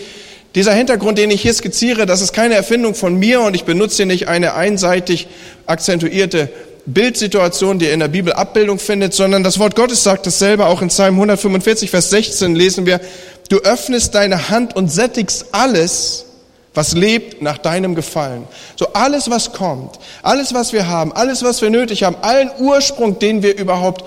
Dieser 0.55 0.73
Hintergrund, 0.73 1.19
den 1.19 1.31
ich 1.31 1.43
hier 1.43 1.53
skizziere, 1.53 2.06
das 2.06 2.23
ist 2.23 2.33
keine 2.33 2.55
Erfindung 2.55 2.95
von 2.95 3.19
mir 3.19 3.43
und 3.43 3.55
ich 3.55 3.65
benutze 3.65 3.97
hier 3.97 4.06
nicht 4.06 4.29
eine 4.29 4.55
einseitig 4.55 5.27
akzentuierte 5.67 6.49
Bildsituation, 6.87 7.79
die 7.79 7.89
in 7.89 8.01
der 8.01 8.09
Bibel 8.09 8.33
Abbildung 8.33 8.79
findet, 8.79 9.12
sondern 9.12 9.43
das 9.43 9.59
Wort 9.59 9.77
Gottes 9.77 10.03
sagt 10.03 10.25
dasselbe. 10.27 10.65
Auch 10.65 10.81
in 10.81 10.89
Psalm 10.89 11.17
145, 11.17 11.91
Vers 11.91 12.09
16 12.09 12.57
lesen 12.57 12.87
wir, 12.87 13.03
du 13.50 13.59
öffnest 13.59 14.15
deine 14.15 14.49
Hand 14.49 14.75
und 14.77 14.91
sättigst 14.91 15.49
alles, 15.53 16.25
was 16.75 16.94
lebt 16.94 17.41
nach 17.41 17.59
deinem 17.59 17.94
Gefallen. 17.94 18.47
So 18.76 18.88
alles, 18.93 19.31
was 19.31 19.53
kommt, 19.53 19.99
alles, 20.23 20.53
was 20.53 20.73
wir 20.73 20.88
haben, 20.88 21.12
alles, 21.12 21.43
was 21.43 21.62
wir 21.62 21.71
nötig 21.71 22.03
haben, 22.03 22.17
allen 22.21 22.50
Ursprung, 22.59 23.19
den 23.19 23.43
wir 23.43 23.56
überhaupt 23.56 24.05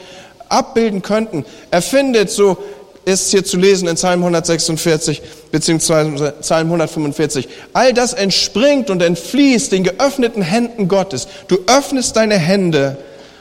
abbilden 0.50 1.02
könnten, 1.02 1.46
erfindet, 1.72 2.30
so 2.30 2.58
ist 3.06 3.32
hier 3.32 3.46
zu 3.46 3.56
lesen 3.56 3.88
in 3.88 3.96
Psalm 3.96 4.20
146 4.20 5.22
beziehungsweise 5.50 6.34
Psalm 6.42 6.68
145. 6.68 7.48
All 7.72 7.94
das 7.94 8.12
entspringt 8.12 8.90
und 8.90 9.02
entfließt 9.02 9.72
den 9.72 9.86
geöffneten 9.86 10.42
Händen 10.42 10.90
Gottes. 10.90 11.30
Du 11.48 11.58
öffnest 11.68 12.18
deine 12.18 12.38
Hände 12.38 12.98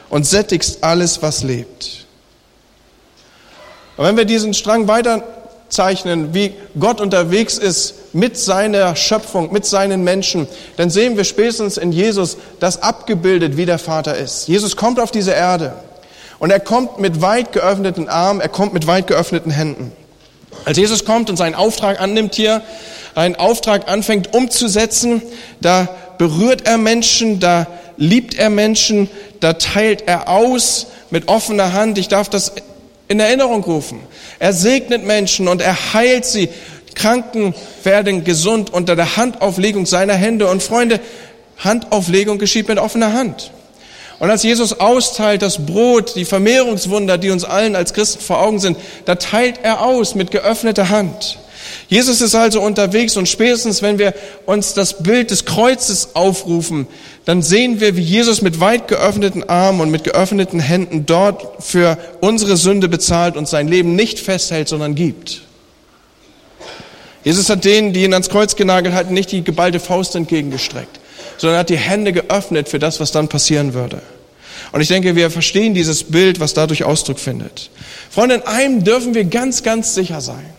und 0.09 0.25
sättigst 0.25 0.85
alles, 0.85 1.21
was 1.21 1.43
lebt. 1.43 2.05
Und 3.97 4.05
wenn 4.05 4.15
wir 4.15 4.23
diesen 4.23 4.53
Strang 4.53 4.87
weiter 4.87 5.21
zeichnen, 5.69 6.33
wie 6.33 6.53
Gott 6.79 7.01
unterwegs 7.01 7.57
ist 7.57 8.13
mit 8.13 8.37
seiner 8.37 8.95
Schöpfung, 8.95 9.51
mit 9.51 9.65
seinen 9.65 10.03
Menschen, 10.03 10.47
dann 10.77 10.89
sehen 10.89 11.17
wir 11.17 11.23
spätestens 11.23 11.77
in 11.77 11.91
Jesus 11.91 12.37
das 12.59 12.81
abgebildet, 12.81 13.57
wie 13.57 13.65
der 13.65 13.79
Vater 13.79 14.17
ist. 14.17 14.47
Jesus 14.47 14.75
kommt 14.75 14.99
auf 14.99 15.11
diese 15.11 15.31
Erde 15.31 15.73
und 16.39 16.51
er 16.51 16.59
kommt 16.59 16.99
mit 16.99 17.21
weit 17.21 17.51
geöffneten 17.51 18.09
Armen, 18.09 18.41
er 18.41 18.49
kommt 18.49 18.73
mit 18.73 18.87
weit 18.87 19.07
geöffneten 19.07 19.51
Händen. 19.51 19.91
Als 20.65 20.77
Jesus 20.77 21.05
kommt 21.05 21.29
und 21.29 21.37
seinen 21.37 21.55
Auftrag 21.55 22.01
annimmt 22.01 22.35
hier, 22.35 22.61
einen 23.15 23.35
Auftrag 23.35 23.89
anfängt 23.89 24.33
umzusetzen, 24.33 25.21
da 25.61 25.87
berührt 26.17 26.67
er 26.67 26.77
Menschen, 26.77 27.39
da 27.39 27.67
liebt 27.97 28.35
er 28.35 28.49
Menschen, 28.49 29.09
da 29.39 29.53
teilt 29.53 30.07
er 30.07 30.29
aus 30.29 30.87
mit 31.09 31.27
offener 31.27 31.73
Hand. 31.73 31.97
Ich 31.97 32.07
darf 32.07 32.29
das 32.29 32.53
in 33.07 33.19
Erinnerung 33.19 33.63
rufen. 33.63 33.99
Er 34.39 34.53
segnet 34.53 35.05
Menschen 35.05 35.47
und 35.47 35.61
er 35.61 35.93
heilt 35.93 36.25
sie. 36.25 36.49
Kranken 36.95 37.53
werden 37.83 38.23
gesund 38.23 38.71
unter 38.71 38.95
der 38.95 39.17
Handauflegung 39.17 39.85
seiner 39.85 40.15
Hände. 40.15 40.47
Und 40.47 40.63
Freunde, 40.63 40.99
Handauflegung 41.57 42.37
geschieht 42.39 42.67
mit 42.67 42.79
offener 42.79 43.13
Hand. 43.13 43.51
Und 44.19 44.31
als 44.31 44.43
Jesus 44.43 44.79
austeilt 44.79 45.43
das 45.43 45.65
Brot, 45.65 46.15
die 46.15 46.25
Vermehrungswunder, 46.25 47.17
die 47.17 47.29
uns 47.29 47.43
allen 47.43 47.75
als 47.75 47.93
Christen 47.93 48.19
vor 48.19 48.41
Augen 48.41 48.59
sind, 48.59 48.77
da 49.05 49.15
teilt 49.15 49.59
er 49.61 49.81
aus 49.81 50.15
mit 50.15 50.31
geöffneter 50.31 50.89
Hand. 50.89 51.37
Jesus 51.89 52.19
ist 52.19 52.35
also 52.35 52.61
unterwegs 52.61 53.15
und 53.15 53.29
spätestens, 53.29 53.81
wenn 53.81 53.97
wir 53.97 54.13
uns 54.45 54.73
das 54.73 55.01
Bild 55.03 55.31
des 55.31 55.45
Kreuzes 55.45 56.09
aufrufen, 56.15 56.85
dann 57.23 57.41
sehen 57.41 57.79
wir, 57.79 57.95
wie 57.95 58.01
Jesus 58.01 58.41
mit 58.41 58.59
weit 58.59 58.89
geöffneten 58.89 59.47
Armen 59.47 59.79
und 59.79 59.91
mit 59.91 60.03
geöffneten 60.03 60.59
Händen 60.59 61.05
dort 61.05 61.63
für 61.63 61.97
unsere 62.19 62.57
Sünde 62.57 62.89
bezahlt 62.89 63.37
und 63.37 63.47
sein 63.47 63.69
Leben 63.69 63.95
nicht 63.95 64.19
festhält, 64.19 64.67
sondern 64.67 64.95
gibt. 64.95 65.43
Jesus 67.23 67.49
hat 67.49 67.63
denen, 67.63 67.93
die 67.93 68.03
ihn 68.03 68.13
ans 68.13 68.29
Kreuz 68.29 68.55
genagelt 68.57 68.93
hatten, 68.93 69.13
nicht 69.13 69.31
die 69.31 69.43
geballte 69.43 69.79
Faust 69.79 70.15
entgegengestreckt, 70.15 70.99
sondern 71.37 71.59
hat 71.59 71.69
die 71.69 71.77
Hände 71.77 72.11
geöffnet 72.11 72.67
für 72.67 72.79
das, 72.79 72.99
was 72.99 73.11
dann 73.11 73.29
passieren 73.29 73.73
würde. 73.73 74.01
Und 74.73 74.81
ich 74.81 74.89
denke, 74.89 75.15
wir 75.15 75.29
verstehen 75.29 75.73
dieses 75.73 76.03
Bild, 76.03 76.41
was 76.41 76.53
dadurch 76.53 76.83
Ausdruck 76.83 77.19
findet. 77.19 77.69
Freunde, 78.09 78.35
in 78.35 78.41
einem 78.41 78.83
dürfen 78.83 79.13
wir 79.13 79.23
ganz, 79.23 79.63
ganz 79.63 79.93
sicher 79.95 80.19
sein. 80.19 80.56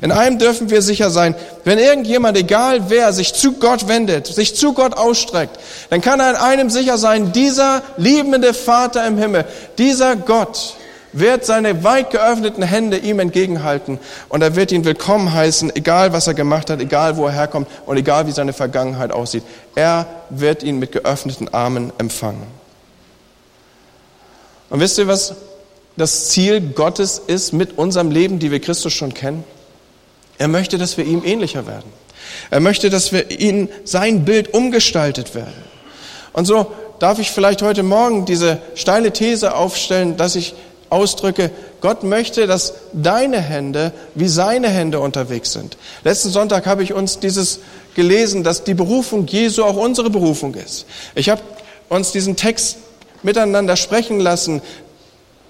In 0.00 0.12
einem 0.12 0.38
dürfen 0.38 0.70
wir 0.70 0.82
sicher 0.82 1.10
sein, 1.10 1.34
wenn 1.64 1.78
irgendjemand, 1.78 2.36
egal 2.36 2.88
wer, 2.88 3.12
sich 3.12 3.34
zu 3.34 3.52
Gott 3.54 3.88
wendet, 3.88 4.26
sich 4.26 4.54
zu 4.54 4.72
Gott 4.72 4.96
ausstreckt, 4.96 5.58
dann 5.90 6.00
kann 6.00 6.20
er 6.20 6.30
in 6.30 6.36
einem 6.36 6.70
sicher 6.70 6.98
sein, 6.98 7.32
dieser 7.32 7.82
liebende 7.96 8.54
Vater 8.54 9.06
im 9.06 9.18
Himmel, 9.18 9.44
dieser 9.76 10.14
Gott 10.14 10.74
wird 11.12 11.44
seine 11.44 11.84
weit 11.84 12.10
geöffneten 12.10 12.62
Hände 12.62 12.98
ihm 12.98 13.18
entgegenhalten 13.18 13.98
und 14.28 14.42
er 14.42 14.56
wird 14.56 14.72
ihn 14.72 14.84
willkommen 14.84 15.32
heißen, 15.32 15.74
egal 15.74 16.12
was 16.12 16.26
er 16.26 16.34
gemacht 16.34 16.70
hat, 16.70 16.80
egal 16.80 17.16
wo 17.16 17.26
er 17.26 17.32
herkommt 17.32 17.68
und 17.86 17.96
egal 17.96 18.26
wie 18.26 18.32
seine 18.32 18.52
Vergangenheit 18.52 19.10
aussieht. 19.10 19.42
Er 19.74 20.06
wird 20.30 20.62
ihn 20.62 20.78
mit 20.78 20.92
geöffneten 20.92 21.52
Armen 21.52 21.92
empfangen. 21.98 22.46
Und 24.70 24.80
wisst 24.80 24.98
ihr, 24.98 25.08
was 25.08 25.34
das 25.96 26.28
Ziel 26.28 26.60
Gottes 26.60 27.20
ist 27.26 27.52
mit 27.52 27.78
unserem 27.78 28.10
Leben, 28.10 28.38
die 28.38 28.50
wir 28.50 28.60
Christus 28.60 28.92
schon 28.92 29.14
kennen? 29.14 29.44
Er 30.38 30.48
möchte, 30.48 30.78
dass 30.78 30.96
wir 30.96 31.04
ihm 31.04 31.22
ähnlicher 31.24 31.66
werden. 31.66 31.92
Er 32.50 32.60
möchte, 32.60 32.90
dass 32.90 33.12
wir 33.12 33.30
in 33.30 33.68
sein 33.84 34.24
Bild 34.24 34.54
umgestaltet 34.54 35.34
werden. 35.34 35.52
Und 36.32 36.46
so 36.46 36.72
darf 36.98 37.18
ich 37.18 37.30
vielleicht 37.30 37.62
heute 37.62 37.82
Morgen 37.82 38.24
diese 38.24 38.58
steile 38.74 39.12
These 39.12 39.54
aufstellen, 39.54 40.16
dass 40.16 40.36
ich 40.36 40.54
ausdrücke, 40.90 41.50
Gott 41.80 42.02
möchte, 42.02 42.46
dass 42.46 42.74
deine 42.92 43.40
Hände 43.40 43.92
wie 44.14 44.28
seine 44.28 44.68
Hände 44.68 45.00
unterwegs 45.00 45.52
sind. 45.52 45.76
Letzten 46.02 46.30
Sonntag 46.30 46.66
habe 46.66 46.82
ich 46.82 46.92
uns 46.92 47.18
dieses 47.18 47.60
gelesen, 47.94 48.42
dass 48.42 48.64
die 48.64 48.74
Berufung 48.74 49.26
Jesu 49.26 49.64
auch 49.64 49.76
unsere 49.76 50.10
Berufung 50.10 50.54
ist. 50.54 50.86
Ich 51.14 51.28
habe 51.28 51.42
uns 51.88 52.12
diesen 52.12 52.36
Text 52.36 52.78
miteinander 53.22 53.76
sprechen 53.76 54.20
lassen. 54.20 54.62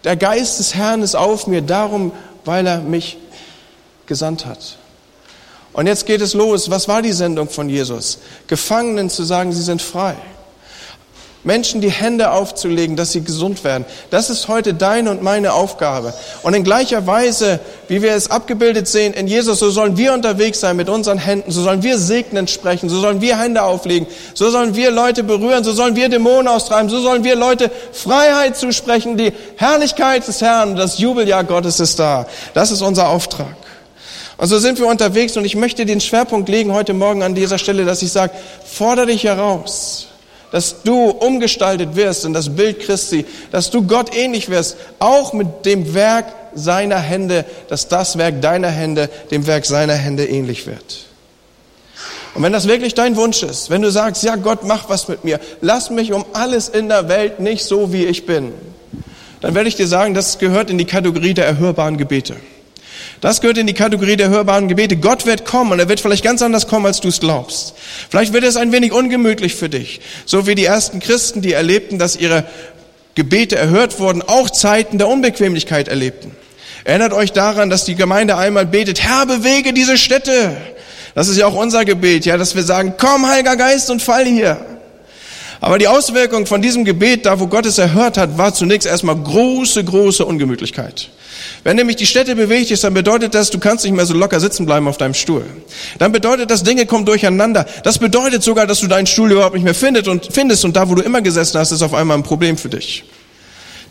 Der 0.05 0.17
Geist 0.17 0.59
des 0.59 0.75
Herrn 0.75 1.03
ist 1.03 1.15
auf 1.15 1.47
mir, 1.47 1.63
darum, 1.63 2.13
weil 2.45 2.67
er 2.67 2.81
mich 2.81 3.19
gesandt 4.09 4.47
hat. 4.47 4.79
Und 5.73 5.87
jetzt 5.87 6.07
geht 6.07 6.21
es 6.21 6.35
los. 6.35 6.71
Was 6.71 6.89
war 6.89 7.03
die 7.03 7.13
Sendung 7.13 7.49
von 7.49 7.69
Jesus? 7.69 8.19
Gefangenen 8.49 9.11
zu 9.11 9.23
sagen, 9.23 9.53
sie 9.53 9.63
sind 9.63 9.81
frei. 9.81 10.17
Menschen 11.45 11.81
die 11.81 11.91
Hände 11.91 12.33
aufzulegen, 12.33 12.97
dass 12.97 13.13
sie 13.13 13.23
gesund 13.23 13.63
werden. 13.63 13.85
Das 14.11 14.29
ist 14.29 14.49
heute 14.49 14.75
deine 14.75 15.11
und 15.11 15.23
meine 15.23 15.53
Aufgabe. 15.53 16.13
Und 16.43 16.55
in 16.55 16.65
gleicher 16.65 17.07
Weise, 17.07 17.61
wie 17.87 18.03
wir 18.03 18.13
es 18.13 18.31
abgebildet 18.31 18.89
sehen 18.89 19.15
in 19.15 19.29
Jesus, 19.29 19.61
so 19.61 19.71
sollen 19.71 19.97
wir 19.97 20.13
unterwegs 20.15 20.59
sein 20.61 20.77
mit 20.77 20.89
unseren 20.89 21.17
Händen, 21.17 21.53
so 21.53 21.63
sollen 21.63 21.83
wir 21.83 21.97
segnend 21.97 22.51
sprechen, 22.51 22.89
so 22.89 23.01
sollen 23.01 23.21
wir 23.21 23.39
Hände 23.39 23.63
auflegen, 23.63 24.09
so 24.35 24.51
sollen 24.51 24.75
wir 24.75 24.91
Leute 24.91 25.23
berühren, 25.23 25.63
so 25.63 25.73
sollen 25.73 25.95
wir 25.95 26.09
Dämonen 26.09 26.49
austreiben, 26.49 26.91
so 26.91 27.01
sollen 27.01 27.23
wir 27.23 27.37
Leute 27.37 27.71
Freiheit 27.93 28.57
zusprechen. 28.57 29.17
Die 29.17 29.33
Herrlichkeit 29.57 30.27
des 30.27 30.43
Herrn, 30.43 30.75
das 30.75 30.99
Jubeljahr 30.99 31.45
Gottes 31.45 31.79
ist 31.79 32.01
da. 32.01 32.27
Das 32.53 32.73
ist 32.73 32.83
unser 32.83 33.09
Auftrag. 33.09 33.68
Und 34.39 34.47
so 34.47 34.59
sind 34.59 34.79
wir 34.79 34.87
unterwegs 34.87 35.37
und 35.37 35.45
ich 35.45 35.57
möchte 35.57 35.85
den 35.85 36.01
Schwerpunkt 36.01 36.49
legen 36.49 36.73
heute 36.73 36.95
Morgen 36.95 37.25
an 37.25 37.35
dieser 37.35 37.59
Stelle, 37.59 37.85
dass 37.85 38.03
ich 38.03 38.13
sage, 38.13 38.33
fordere 38.65 39.07
dich 39.07 39.25
heraus, 39.25 40.07
dass 40.53 40.83
du 40.85 41.11
umgestaltet 41.11 41.97
wirst 41.97 42.25
in 42.25 42.33
das 42.33 42.55
Bild 42.55 42.79
Christi, 42.79 43.27
dass 43.51 43.71
du 43.71 43.83
Gott 43.83 44.15
ähnlich 44.15 44.49
wirst, 44.49 44.77
auch 45.01 45.33
mit 45.33 45.67
dem 45.67 45.93
Werk 45.93 46.27
seiner 46.55 46.99
Hände, 46.99 47.45
dass 47.69 47.89
das 47.89 48.17
Werk 48.17 48.41
deiner 48.41 48.71
Hände 48.71 49.11
dem 49.33 49.47
Werk 49.49 49.67
seiner 49.67 49.95
Hände 49.95 50.25
ähnlich 50.25 50.69
wird. 50.69 51.07
Und 52.35 52.45
wenn 52.45 52.53
das 52.53 52.69
wirklich 52.69 52.95
dein 52.95 53.17
Wunsch 53.17 53.43
ist, 53.43 53.71
wenn 53.71 53.83
du 53.83 53.91
sagst, 53.91 54.23
ja 54.23 54.37
Gott, 54.37 54.63
mach 54.63 54.89
was 54.89 55.09
mit 55.09 55.25
mir, 55.25 55.41
lass 55.61 55.91
mich 55.91 56.13
um 56.13 56.25
alles 56.33 56.69
in 56.69 56.89
der 56.89 57.09
Welt 57.09 57.41
nicht 57.41 57.65
so, 57.65 57.93
wie 57.93 58.05
ich 58.05 58.25
bin, 58.25 58.53
dann 59.41 59.57
werde 59.57 59.69
ich 59.69 59.75
dir 59.75 59.89
sagen, 59.89 60.15
das 60.15 60.39
gehört 60.39 60.71
in 60.71 60.79
die 60.79 60.85
Kategorie 60.85 61.35
der 61.35 61.47
erhörbaren 61.47 61.97
Gebete. 61.97 62.37
Das 63.21 63.41
gehört 63.41 63.59
in 63.59 63.67
die 63.67 63.75
Kategorie 63.75 64.17
der 64.17 64.29
hörbaren 64.29 64.69
Gebete. 64.69 64.97
Gott 64.97 65.27
wird 65.27 65.45
kommen 65.45 65.73
und 65.73 65.81
er 65.81 65.89
wird 65.89 66.01
vielleicht 66.01 66.23
ganz 66.23 66.41
anders 66.41 66.69
kommen, 66.69 66.87
als 66.87 67.01
du 67.01 67.09
es 67.09 67.21
glaubst. 67.21 67.75
Vielleicht 68.11 68.33
wird 68.33 68.45
es 68.45 68.57
ein 68.57 68.71
wenig 68.71 68.93
ungemütlich 68.93 69.57
für 69.57 69.69
dich. 69.69 70.01
So 70.25 70.47
wie 70.47 70.55
die 70.55 70.65
ersten 70.65 71.01
Christen, 71.01 71.43
die 71.43 71.53
erlebten, 71.53 71.99
dass 71.99 72.17
ihre 72.17 72.45
Gebete 73.15 73.57
erhört 73.57 73.99
wurden, 73.99 74.23
auch 74.23 74.51
Zeiten 74.51 74.99
der 74.99 75.09
Unbequemlichkeit 75.09 75.89
erlebten. 75.89 76.31
Erinnert 76.85 77.13
euch 77.13 77.33
daran, 77.33 77.71
dass 77.71 77.85
die 77.85 77.97
Gemeinde 77.97 78.37
einmal 78.37 78.65
betet, 78.65 79.03
Herr, 79.03 79.27
bewege 79.27 79.73
diese 79.73 79.99
Städte. 79.99 80.57
Das 81.15 81.27
ist 81.27 81.37
ja 81.37 81.47
auch 81.47 81.57
unser 81.57 81.85
Gebet, 81.85 82.25
ja, 82.27 82.37
dass 82.37 82.55
wir 82.55 82.63
sagen, 82.63 82.95
komm, 82.97 83.27
Heiliger 83.27 83.57
Geist, 83.57 83.91
und 83.91 84.01
fall 84.01 84.25
hier. 84.25 84.65
Aber 85.61 85.79
die 85.79 85.89
Auswirkung 85.89 86.47
von 86.47 86.63
diesem 86.63 86.85
Gebet, 86.85 87.27
da 87.27 87.41
wo 87.41 87.49
Gott 87.49 87.67
es 87.67 87.79
erhört 87.79 88.17
hat, 88.17 88.39
war 88.39 88.55
zunächst 88.55 88.87
erstmal 88.87 89.17
große, 89.17 89.83
große 89.83 90.25
Ungemütlichkeit. 90.25 91.11
Wenn 91.65 91.77
nämlich 91.77 91.97
die 91.97 92.07
Städte 92.07 92.37
bewegt 92.37 92.71
ist, 92.71 92.85
dann 92.85 92.95
bedeutet 92.95 93.35
das, 93.35 93.51
du 93.51 93.59
kannst 93.59 93.85
nicht 93.85 93.95
mehr 93.95 94.07
so 94.07 94.15
locker 94.15 94.41
sitzen 94.41 94.67
bleiben 94.67 94.89
auf 94.89 94.97
deinem 94.97 95.15
Stuhl. 95.15 95.45
Dann 95.99 96.13
bedeutet 96.13 96.51
das, 96.51 96.63
Dinge 96.63 96.87
kommen 96.87 97.05
durcheinander. 97.05 97.67
Das 97.85 97.99
bedeutet 97.99 98.43
sogar, 98.43 98.67
dass 98.67 98.81
du 98.81 98.87
deinen 98.87 99.07
Stuhl 99.07 99.33
überhaupt 99.33 99.55
nicht 99.55 99.65
mehr 99.65 99.75
findest 99.75 100.09
und 100.09 100.29
findest 100.33 100.65
und 100.65 100.77
da, 100.77 100.89
wo 100.89 100.95
du 100.95 101.03
immer 101.03 101.21
gesessen 101.21 101.59
hast, 101.59 101.73
ist 101.73 101.83
auf 101.83 101.95
einmal 101.95 102.17
ein 102.17 102.23
Problem 102.23 102.57
für 102.57 102.69
dich. 102.69 103.05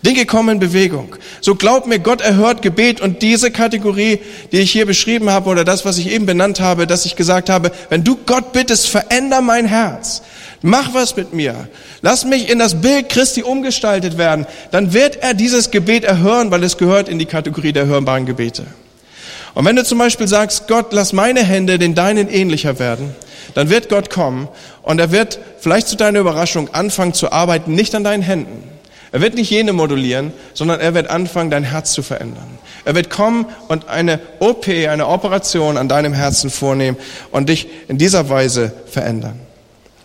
Dinge 0.06 0.25
kommen 0.25 0.56
in 0.56 0.60
Bewegung. 0.60 1.16
So 1.42 1.56
glaub 1.56 1.88
mir, 1.88 2.00
Gott 2.00 2.22
erhört 2.22 2.62
Gebet 2.62 3.01
und 3.01 3.22
diese 3.22 3.51
Kategorie, 3.51 4.20
die 4.51 4.60
ich 4.60 4.72
hier 4.72 4.86
beschrieben 4.86 5.30
habe 5.30 5.50
oder 5.50 5.63
das, 5.63 5.86
was 5.86 5.98
ich 5.98 6.12
eben 6.12 6.25
benannt 6.25 6.60
habe, 6.60 6.88
dass 6.88 7.06
ich 7.06 7.16
gesagt 7.16 7.50
habe, 7.50 7.72
wenn 7.89 8.04
du 8.04 8.18
Gott 8.25 8.54
bittest, 8.54 8.88
veränder 8.88 9.42
mein 9.42 9.66
Herz, 9.66 10.22
mach 10.62 10.94
was 10.94 11.16
mit 11.16 11.34
mir, 11.34 11.68
lass 12.01 12.25
mich 12.25 12.50
in 12.50 12.60
das 12.60 12.80
Bild 12.82 13.10
Christi 13.10 13.44
umgestaltet 13.44 14.18
werden, 14.18 14.46
dann 14.72 14.94
wird 14.94 15.18
er 15.18 15.34
dieses 15.34 15.72
Gebet 15.72 16.04
erhören, 16.04 16.51
weil 16.51 16.63
es 16.63 16.77
gehört 16.77 17.10
in 17.10 17.20
die 17.20 17.25
Kategorie 17.25 17.74
der 17.74 17.88
hörbaren 17.88 18.25
Gebete. 18.25 18.66
Und 19.56 19.66
wenn 19.66 19.75
du 19.75 19.84
zum 19.84 19.98
Beispiel 19.98 20.27
sagst, 20.27 20.68
Gott, 20.68 20.94
lass 20.94 21.13
meine 21.13 21.44
Hände 21.44 21.80
den 21.80 21.96
deinen 21.96 22.30
ähnlicher 22.30 22.77
werden, 22.77 23.16
dann 23.56 23.72
wird 23.72 23.89
Gott 23.89 24.12
kommen 24.12 24.48
und 24.84 25.00
er 25.00 25.12
wird 25.12 25.39
vielleicht 25.60 25.88
zu 25.88 25.96
deiner 25.96 26.20
Überraschung 26.20 26.70
anfangen 26.74 27.16
zu 27.16 27.32
arbeiten, 27.32 27.74
nicht 27.74 27.96
an 27.96 28.04
deinen 28.04 28.22
Händen. 28.22 28.76
Er 29.17 29.21
wird 29.21 29.33
nicht 29.33 29.50
jene 29.50 29.74
modulieren, 29.74 30.31
sondern 30.53 30.79
er 30.79 30.93
wird 30.93 31.09
anfangen, 31.09 31.50
dein 31.50 31.63
Herz 31.63 31.91
zu 31.91 32.03
verändern. 32.03 32.59
Er 32.86 32.93
wird 32.93 33.09
kommen 33.09 33.47
und 33.67 33.89
eine 33.89 34.19
OP, 34.38 34.67
eine 34.67 35.07
Operation 35.07 35.75
an 35.75 35.89
deinem 35.89 36.13
Herzen 36.13 36.51
vornehmen 36.51 36.97
und 37.31 37.50
dich 37.50 37.67
in 37.88 37.97
dieser 37.97 38.29
Weise 38.29 38.71
verändern. 38.86 39.39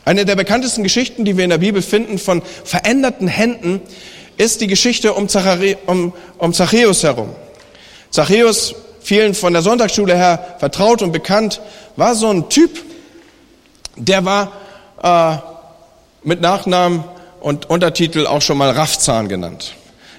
Eine 0.07 0.25
der 0.25 0.35
bekanntesten 0.35 0.83
Geschichten, 0.83 1.27
die 1.27 1.37
wir 1.37 1.45
in 1.45 1.51
der 1.51 1.59
Bibel 1.59 1.83
finden 1.83 2.17
von 2.17 2.41
veränderten 2.65 3.29
Händen, 3.29 3.83
ist 4.39 4.63
die 4.63 4.67
Geschichte 4.67 5.13
um, 5.13 5.29
Zachari, 5.29 5.77
um, 5.85 6.15
um 6.39 6.55
Zachäus 6.55 7.03
herum. 7.03 7.35
Zachäus, 8.09 8.75
vielen 9.03 9.35
von 9.35 9.53
der 9.53 9.61
Sonntagsschule 9.61 10.17
her 10.17 10.57
vertraut 10.59 11.03
und 11.03 11.13
bekannt, 11.13 11.61
war 11.97 12.15
so 12.15 12.31
ein 12.31 12.49
Typ, 12.49 12.83
der 13.95 14.25
war 14.25 14.53
äh, 15.03 15.37
mit 16.27 16.41
Nachnamen 16.41 17.05
und 17.43 17.69
Untertitel 17.69 18.27
auch 18.27 18.41
schon 18.41 18.57
mal 18.57 18.71
Raffzahn 18.71 19.29
genannt. 19.29 19.75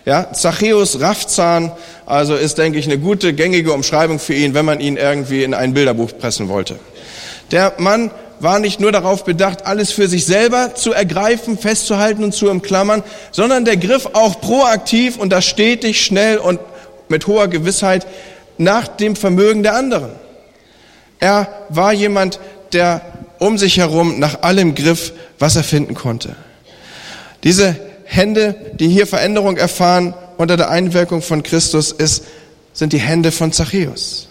Ja, 0.06 0.34
Zachäus 0.34 1.00
Raffzahn, 1.00 1.72
also 2.06 2.36
ist, 2.36 2.58
denke 2.58 2.78
ich, 2.78 2.86
eine 2.86 2.98
gute, 2.98 3.34
gängige 3.34 3.72
Umschreibung 3.72 4.20
für 4.20 4.34
ihn, 4.34 4.54
wenn 4.54 4.66
man 4.66 4.82
ihn 4.82 4.98
irgendwie 4.98 5.44
in 5.44 5.54
ein 5.54 5.74
Bilderbuch 5.74 6.12
pressen 6.20 6.50
wollte. 6.50 6.78
Der 7.52 7.74
Mann 7.78 8.12
war 8.42 8.60
nicht 8.60 8.82
nur 8.82 8.92
darauf 8.92 9.24
bedacht, 9.24 9.66
alles 9.66 9.94
für 9.94 10.10
sich 10.10 10.26
selber 10.26 10.76
zu 10.76 10.92
ergreifen, 10.92 11.58
festzuhalten 11.58 12.26
und 12.26 12.34
zu 12.34 12.50
umklammern, 12.50 13.02
sondern 13.32 13.64
der 13.64 13.78
griff 13.78 14.10
auch 14.12 14.42
proaktiv 14.42 15.18
und 15.18 15.32
das 15.32 15.46
stetig, 15.46 16.04
schnell 16.04 16.38
und 16.38 16.60
mit 17.08 17.26
hoher 17.28 17.48
Gewissheit 17.48 18.06
nach 18.58 18.90
dem 18.90 19.16
Vermögen 19.16 19.64
der 19.64 19.76
anderen. 19.76 20.12
Er 21.20 21.48
war 21.70 21.94
jemand, 21.94 22.40
der 22.74 23.02
um 23.40 23.58
sich 23.58 23.78
herum 23.78 24.20
nach 24.20 24.42
allem 24.42 24.76
griff, 24.76 25.14
was 25.40 25.56
er 25.56 25.64
finden 25.64 25.94
konnte. 25.94 26.36
Diese 27.44 27.76
Hände, 28.06 28.56
die 28.74 28.88
hier 28.88 29.08
Veränderung 29.08 29.58
erfahren 29.58 30.14
unter 30.38 30.58
der 30.58 30.70
Einwirkung 30.70 31.22
von 31.22 31.44
Christus, 31.44 31.92
ist, 31.92 32.26
sind 32.74 32.94
die 32.94 33.00
Hände 33.00 33.32
von 33.32 33.52
Zachäus. 33.52 34.28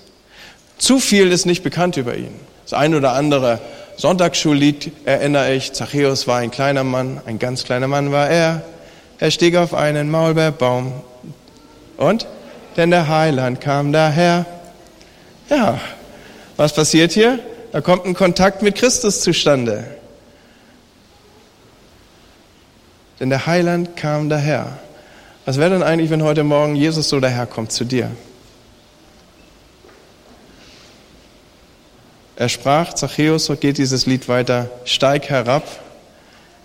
Zu 0.79 0.99
viel 0.99 1.31
ist 1.31 1.47
nicht 1.47 1.63
bekannt 1.63 1.97
über 1.97 2.17
ihn. 2.17 2.35
Das 2.65 2.73
eine 2.73 2.97
oder 2.97 3.13
andere 3.13 3.61
Sonntagsschullied 3.97 4.93
erinnere 5.05 5.55
ich, 5.55 5.73
Zachäus 5.73 6.27
war 6.27 6.39
ein 6.39 6.51
kleiner 6.51 6.85
Mann, 6.85 7.21
ein 7.27 7.39
ganz 7.39 7.65
kleiner 7.65 7.87
Mann 7.87 8.11
war 8.11 8.29
er. 8.29 8.63
Er 9.19 9.31
stieg 9.31 9.57
auf 9.57 9.75
einen 9.75 10.11
Maulbeerbaum. 10.11 10.93
Und? 11.97 12.27
Denn 12.77 12.91
der 12.91 13.09
Heiland 13.09 13.61
kam 13.61 13.93
daher. 13.93 14.47
Ja, 15.51 15.79
was 16.57 16.73
passiert 16.73 17.13
hier? 17.13 17.39
Da 17.71 17.81
kommt 17.81 18.07
ein 18.07 18.15
Kontakt 18.15 18.63
mit 18.63 18.75
Christus 18.75 19.21
zustande. 19.21 19.85
Denn 23.23 23.31
der 23.31 23.47
Heiland 23.47 23.97
kam 23.97 24.29
daher. 24.29 24.79
Was 25.45 25.57
wäre 25.57 25.71
denn 25.71 25.85
eigentlich, 25.85 26.11
wenn 26.11 26.25
heute 26.25 26.43
Morgen 26.43 26.75
Jesus 26.75 27.09
so 27.09 27.21
daherkommt 27.21 27.71
zu 27.71 27.85
dir? 27.85 28.11
Er 32.35 32.49
sprach, 32.49 32.95
Zachäus, 32.95 33.45
so 33.45 33.55
geht 33.55 33.79
dieses 33.79 34.07
Lied 34.07 34.27
weiter, 34.27 34.71
steig 34.85 35.31
herab, 35.31 35.63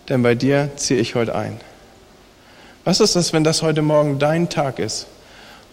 denn 0.09 0.23
bei 0.23 0.33
dir 0.33 0.71
ziehe 0.77 0.99
ich 0.99 1.13
heute 1.13 1.35
ein. 1.35 1.59
Was 2.85 3.01
ist 3.01 3.15
das, 3.15 3.33
wenn 3.33 3.43
das 3.43 3.61
heute 3.61 3.83
Morgen 3.83 4.17
dein 4.17 4.49
Tag 4.49 4.79
ist, 4.79 5.05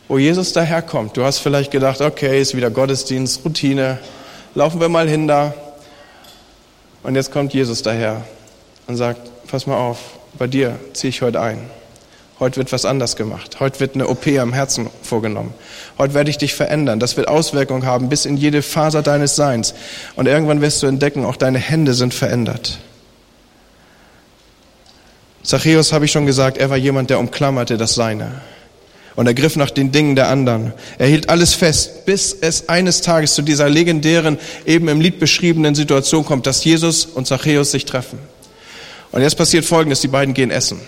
wo 0.06 0.18
Jesus 0.18 0.52
daherkommt? 0.52 1.16
Du 1.16 1.24
hast 1.24 1.38
vielleicht 1.38 1.70
gedacht, 1.70 2.02
okay, 2.02 2.42
ist 2.42 2.54
wieder 2.54 2.68
Gottesdienst, 2.68 3.42
Routine, 3.42 4.00
laufen 4.54 4.82
wir 4.82 4.90
mal 4.90 5.08
hin 5.08 5.28
da. 5.28 5.54
Und 7.02 7.14
jetzt 7.14 7.32
kommt 7.32 7.54
Jesus 7.54 7.80
daher 7.80 8.22
und 8.86 8.96
sagt, 8.96 9.30
pass 9.46 9.66
mal 9.66 9.78
auf, 9.78 10.18
bei 10.38 10.46
dir 10.46 10.78
ziehe 10.92 11.10
ich 11.10 11.22
heute 11.22 11.40
ein. 11.40 11.58
Heute 12.40 12.56
wird 12.56 12.72
was 12.72 12.84
anders 12.84 13.14
gemacht. 13.14 13.60
Heute 13.60 13.78
wird 13.78 13.94
eine 13.94 14.08
OP 14.08 14.26
am 14.26 14.52
Herzen 14.52 14.90
vorgenommen. 15.02 15.54
Heute 15.98 16.14
werde 16.14 16.30
ich 16.30 16.38
dich 16.38 16.54
verändern. 16.54 16.98
Das 16.98 17.16
wird 17.16 17.28
Auswirkungen 17.28 17.86
haben 17.86 18.08
bis 18.08 18.24
in 18.26 18.36
jede 18.36 18.62
Faser 18.62 19.02
deines 19.02 19.36
Seins. 19.36 19.72
Und 20.16 20.26
irgendwann 20.26 20.60
wirst 20.60 20.82
du 20.82 20.88
entdecken, 20.88 21.24
auch 21.24 21.36
deine 21.36 21.58
Hände 21.58 21.94
sind 21.94 22.12
verändert. 22.12 22.78
Zachäus 25.44 25.92
habe 25.92 26.06
ich 26.06 26.12
schon 26.12 26.26
gesagt, 26.26 26.58
er 26.58 26.70
war 26.70 26.76
jemand, 26.76 27.10
der 27.10 27.20
umklammerte 27.20 27.76
das 27.76 27.94
Seine. 27.94 28.40
Und 29.14 29.28
er 29.28 29.34
griff 29.34 29.54
nach 29.54 29.70
den 29.70 29.92
Dingen 29.92 30.16
der 30.16 30.28
anderen. 30.28 30.72
Er 30.98 31.06
hielt 31.06 31.28
alles 31.28 31.54
fest, 31.54 32.04
bis 32.04 32.32
es 32.32 32.68
eines 32.68 33.00
Tages 33.00 33.34
zu 33.34 33.42
dieser 33.42 33.68
legendären, 33.68 34.38
eben 34.66 34.88
im 34.88 35.00
Lied 35.00 35.20
beschriebenen 35.20 35.76
Situation 35.76 36.24
kommt, 36.24 36.46
dass 36.46 36.64
Jesus 36.64 37.06
und 37.06 37.28
Zachäus 37.28 37.70
sich 37.70 37.84
treffen. 37.84 38.18
Und 39.14 39.22
jetzt 39.22 39.36
passiert 39.36 39.64
Folgendes, 39.64 40.00
die 40.00 40.08
beiden 40.08 40.34
gehen 40.34 40.50
essen. 40.50 40.80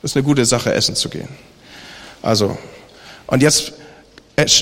Das 0.00 0.12
ist 0.12 0.16
eine 0.16 0.22
gute 0.22 0.44
Sache, 0.44 0.72
essen 0.72 0.94
zu 0.94 1.08
gehen. 1.08 1.28
Also, 2.22 2.56
und 3.26 3.42
jetzt 3.42 3.72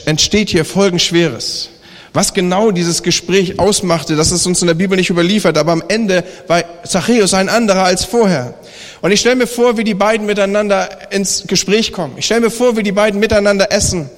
entsteht 0.06 0.48
hier 0.48 0.64
Folgenschweres. 0.64 1.68
Was 2.14 2.32
genau 2.32 2.70
dieses 2.70 3.02
Gespräch 3.02 3.58
ausmachte, 3.58 4.16
das 4.16 4.32
ist 4.32 4.46
uns 4.46 4.62
in 4.62 4.68
der 4.68 4.74
Bibel 4.74 4.96
nicht 4.96 5.10
überliefert, 5.10 5.58
aber 5.58 5.72
am 5.72 5.84
Ende 5.86 6.24
war 6.46 6.64
Zachäus 6.84 7.34
ein 7.34 7.50
anderer 7.50 7.84
als 7.84 8.06
vorher. 8.06 8.54
Und 9.02 9.10
ich 9.10 9.20
stelle 9.20 9.36
mir 9.36 9.48
vor, 9.48 9.76
wie 9.76 9.84
die 9.84 9.92
beiden 9.92 10.24
miteinander 10.24 11.12
ins 11.12 11.46
Gespräch 11.46 11.92
kommen. 11.92 12.14
Ich 12.16 12.24
stelle 12.24 12.40
mir 12.40 12.50
vor, 12.50 12.78
wie 12.78 12.82
die 12.82 12.92
beiden 12.92 13.20
miteinander 13.20 13.70
essen. 13.70 14.08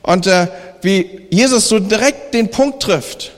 Und 0.00 0.26
äh, 0.26 0.46
wie 0.80 1.26
Jesus 1.28 1.68
so 1.68 1.78
direkt 1.78 2.32
den 2.32 2.50
Punkt 2.50 2.82
trifft. 2.82 3.32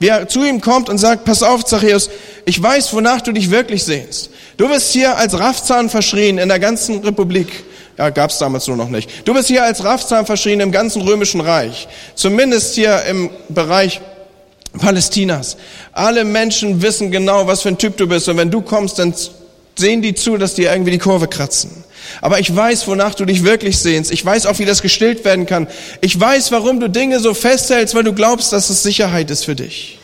Wie 0.00 0.08
er 0.08 0.26
zu 0.26 0.42
ihm 0.42 0.62
kommt 0.62 0.88
und 0.88 0.96
sagt, 0.96 1.26
pass 1.26 1.42
auf, 1.42 1.64
Zachäus, 1.64 2.08
ich 2.46 2.60
weiß, 2.60 2.94
wonach 2.94 3.20
du 3.20 3.32
dich 3.32 3.50
wirklich 3.50 3.84
sehnst. 3.84 4.30
Du 4.56 4.66
bist 4.66 4.92
hier 4.92 5.16
als 5.16 5.38
Raffzahn 5.38 5.90
verschrien 5.90 6.38
in 6.38 6.48
der 6.48 6.58
ganzen 6.58 7.00
Republik. 7.00 7.48
Ja, 7.98 8.08
gab 8.08 8.30
es 8.30 8.38
damals 8.38 8.66
nur 8.66 8.78
noch 8.78 8.88
nicht. 8.88 9.28
Du 9.28 9.34
bist 9.34 9.48
hier 9.48 9.62
als 9.62 9.84
Raffzahn 9.84 10.24
verschrien 10.24 10.60
im 10.60 10.72
ganzen 10.72 11.02
römischen 11.02 11.42
Reich. 11.42 11.86
Zumindest 12.14 12.74
hier 12.74 13.02
im 13.04 13.28
Bereich 13.50 14.00
Palästinas. 14.78 15.58
Alle 15.92 16.24
Menschen 16.24 16.80
wissen 16.80 17.10
genau, 17.10 17.46
was 17.46 17.60
für 17.60 17.68
ein 17.68 17.76
Typ 17.76 17.98
du 17.98 18.06
bist. 18.06 18.26
Und 18.30 18.38
wenn 18.38 18.50
du 18.50 18.62
kommst, 18.62 18.98
dann 18.98 19.12
sehen 19.76 20.00
die 20.00 20.14
zu, 20.14 20.38
dass 20.38 20.54
die 20.54 20.62
irgendwie 20.62 20.92
die 20.92 20.98
Kurve 20.98 21.28
kratzen. 21.28 21.84
Aber 22.20 22.38
ich 22.38 22.54
weiß, 22.54 22.86
wonach 22.88 23.14
du 23.14 23.24
dich 23.24 23.44
wirklich 23.44 23.78
sehnst. 23.78 24.10
Ich 24.10 24.24
weiß 24.24 24.46
auch, 24.46 24.58
wie 24.58 24.64
das 24.64 24.82
gestillt 24.82 25.24
werden 25.24 25.46
kann. 25.46 25.66
Ich 26.00 26.18
weiß, 26.18 26.52
warum 26.52 26.80
du 26.80 26.88
Dinge 26.88 27.20
so 27.20 27.34
festhältst, 27.34 27.94
weil 27.94 28.04
du 28.04 28.12
glaubst, 28.12 28.52
dass 28.52 28.70
es 28.70 28.82
Sicherheit 28.82 29.30
ist 29.30 29.44
für 29.44 29.54
dich. 29.54 29.98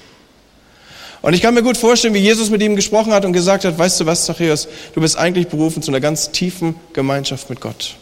Und 1.22 1.32
ich 1.34 1.42
kann 1.42 1.54
mir 1.54 1.62
gut 1.62 1.76
vorstellen, 1.76 2.14
wie 2.14 2.20
Jesus 2.20 2.50
mit 2.50 2.62
ihm 2.62 2.76
gesprochen 2.76 3.12
hat 3.12 3.24
und 3.24 3.32
gesagt 3.32 3.64
hat, 3.64 3.76
weißt 3.76 4.00
du 4.00 4.06
was, 4.06 4.26
Zachäus, 4.26 4.68
du 4.94 5.00
bist 5.00 5.16
eigentlich 5.16 5.48
berufen 5.48 5.82
zu 5.82 5.90
einer 5.90 6.00
ganz 6.00 6.30
tiefen 6.30 6.76
Gemeinschaft 6.92 7.50
mit 7.50 7.60
Gott. 7.60 7.96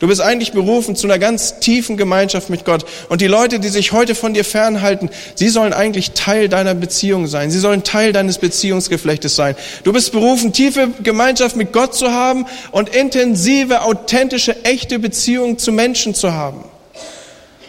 Du 0.00 0.06
bist 0.08 0.20
eigentlich 0.20 0.52
berufen 0.52 0.96
zu 0.96 1.06
einer 1.06 1.18
ganz 1.18 1.60
tiefen 1.60 1.96
Gemeinschaft 1.96 2.50
mit 2.50 2.64
Gott. 2.64 2.84
Und 3.08 3.20
die 3.20 3.26
Leute, 3.26 3.60
die 3.60 3.68
sich 3.68 3.92
heute 3.92 4.14
von 4.14 4.34
dir 4.34 4.44
fernhalten, 4.44 5.10
sie 5.34 5.48
sollen 5.48 5.72
eigentlich 5.72 6.12
Teil 6.12 6.48
deiner 6.48 6.74
Beziehung 6.74 7.26
sein. 7.26 7.50
Sie 7.50 7.58
sollen 7.58 7.84
Teil 7.84 8.12
deines 8.12 8.38
Beziehungsgeflechtes 8.38 9.36
sein. 9.36 9.56
Du 9.84 9.92
bist 9.92 10.12
berufen, 10.12 10.52
tiefe 10.52 10.88
Gemeinschaft 11.02 11.56
mit 11.56 11.72
Gott 11.72 11.94
zu 11.94 12.10
haben 12.10 12.46
und 12.70 12.88
intensive, 12.94 13.82
authentische, 13.82 14.64
echte 14.64 14.98
Beziehungen 14.98 15.58
zu 15.58 15.72
Menschen 15.72 16.14
zu 16.14 16.32
haben. 16.32 16.64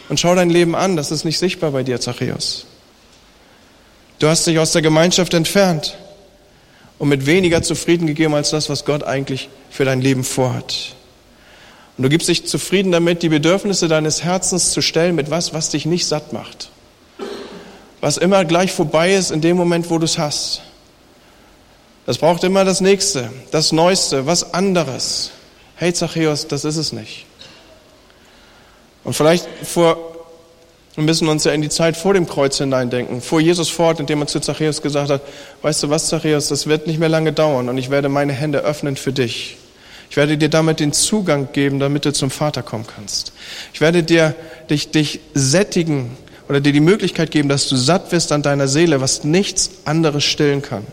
Und 0.09 0.19
schau 0.19 0.35
dein 0.35 0.49
Leben 0.49 0.75
an, 0.75 0.95
das 0.95 1.11
ist 1.11 1.25
nicht 1.25 1.39
sichtbar 1.39 1.71
bei 1.71 1.83
dir, 1.83 1.99
Zachäus. 1.99 2.65
Du 4.19 4.27
hast 4.27 4.45
dich 4.47 4.59
aus 4.59 4.71
der 4.71 4.81
Gemeinschaft 4.81 5.33
entfernt 5.33 5.97
und 6.97 7.09
mit 7.09 7.25
weniger 7.25 7.61
zufrieden 7.61 8.07
gegeben 8.07 8.33
als 8.33 8.51
das, 8.51 8.69
was 8.69 8.85
Gott 8.85 9.03
eigentlich 9.03 9.49
für 9.69 9.85
dein 9.85 10.01
Leben 10.01 10.23
vorhat. 10.23 10.95
Und 11.97 12.03
du 12.03 12.09
gibst 12.09 12.27
dich 12.27 12.45
zufrieden 12.47 12.91
damit, 12.91 13.21
die 13.21 13.29
Bedürfnisse 13.29 13.87
deines 13.87 14.23
Herzens 14.23 14.71
zu 14.71 14.81
stellen 14.81 15.15
mit 15.15 15.29
was, 15.29 15.53
was 15.53 15.69
dich 15.69 15.85
nicht 15.85 16.07
satt 16.07 16.33
macht. 16.33 16.69
Was 18.01 18.17
immer 18.17 18.45
gleich 18.45 18.71
vorbei 18.71 19.13
ist 19.13 19.31
in 19.31 19.41
dem 19.41 19.55
Moment, 19.55 19.89
wo 19.89 19.99
du 19.99 20.05
es 20.05 20.17
hast. 20.17 20.61
Das 22.05 22.17
braucht 22.17 22.43
immer 22.43 22.65
das 22.65 22.81
Nächste, 22.81 23.29
das 23.51 23.71
Neueste, 23.71 24.25
was 24.25 24.53
anderes. 24.53 25.31
Hey 25.75 25.93
Zachäus, 25.93 26.47
das 26.47 26.65
ist 26.65 26.77
es 26.77 26.91
nicht. 26.91 27.25
Und 29.03 29.13
vielleicht 29.13 29.47
vor, 29.63 29.97
wir 30.95 31.03
müssen 31.03 31.27
uns 31.27 31.43
ja 31.43 31.53
in 31.53 31.61
die 31.61 31.69
Zeit 31.69 31.95
vor 31.95 32.13
dem 32.13 32.27
Kreuz 32.27 32.57
hineindenken, 32.57 33.21
vor 33.21 33.39
Jesus 33.39 33.69
fort, 33.69 33.99
indem 33.99 34.21
er 34.21 34.27
zu 34.27 34.39
Zachäus 34.39 34.81
gesagt 34.81 35.09
hat, 35.09 35.21
weißt 35.61 35.83
du 35.83 35.89
was, 35.89 36.07
Zachäus, 36.07 36.47
das 36.49 36.67
wird 36.67 36.87
nicht 36.87 36.99
mehr 36.99 37.09
lange 37.09 37.33
dauern 37.33 37.69
und 37.69 37.77
ich 37.77 37.89
werde 37.89 38.09
meine 38.09 38.33
Hände 38.33 38.59
öffnen 38.59 38.97
für 38.97 39.13
dich. 39.13 39.57
Ich 40.13 40.17
werde 40.17 40.37
dir 40.37 40.49
damit 40.49 40.79
den 40.79 40.93
Zugang 40.93 41.53
geben, 41.53 41.79
damit 41.79 42.05
du 42.05 42.13
zum 42.13 42.29
Vater 42.29 42.61
kommen 42.61 42.85
kannst. 42.85 43.33
Ich 43.73 43.81
werde 43.81 44.03
dir 44.03 44.35
dich, 44.69 44.91
dich 44.91 45.21
sättigen 45.33 46.15
oder 46.47 46.61
dir 46.61 46.71
die 46.71 46.81
Möglichkeit 46.81 47.31
geben, 47.31 47.49
dass 47.49 47.67
du 47.67 47.75
satt 47.75 48.11
wirst 48.11 48.31
an 48.31 48.43
deiner 48.43 48.67
Seele, 48.67 49.01
was 49.01 49.23
nichts 49.23 49.71
anderes 49.85 50.23
stillen 50.23 50.61
kann. 50.61 50.85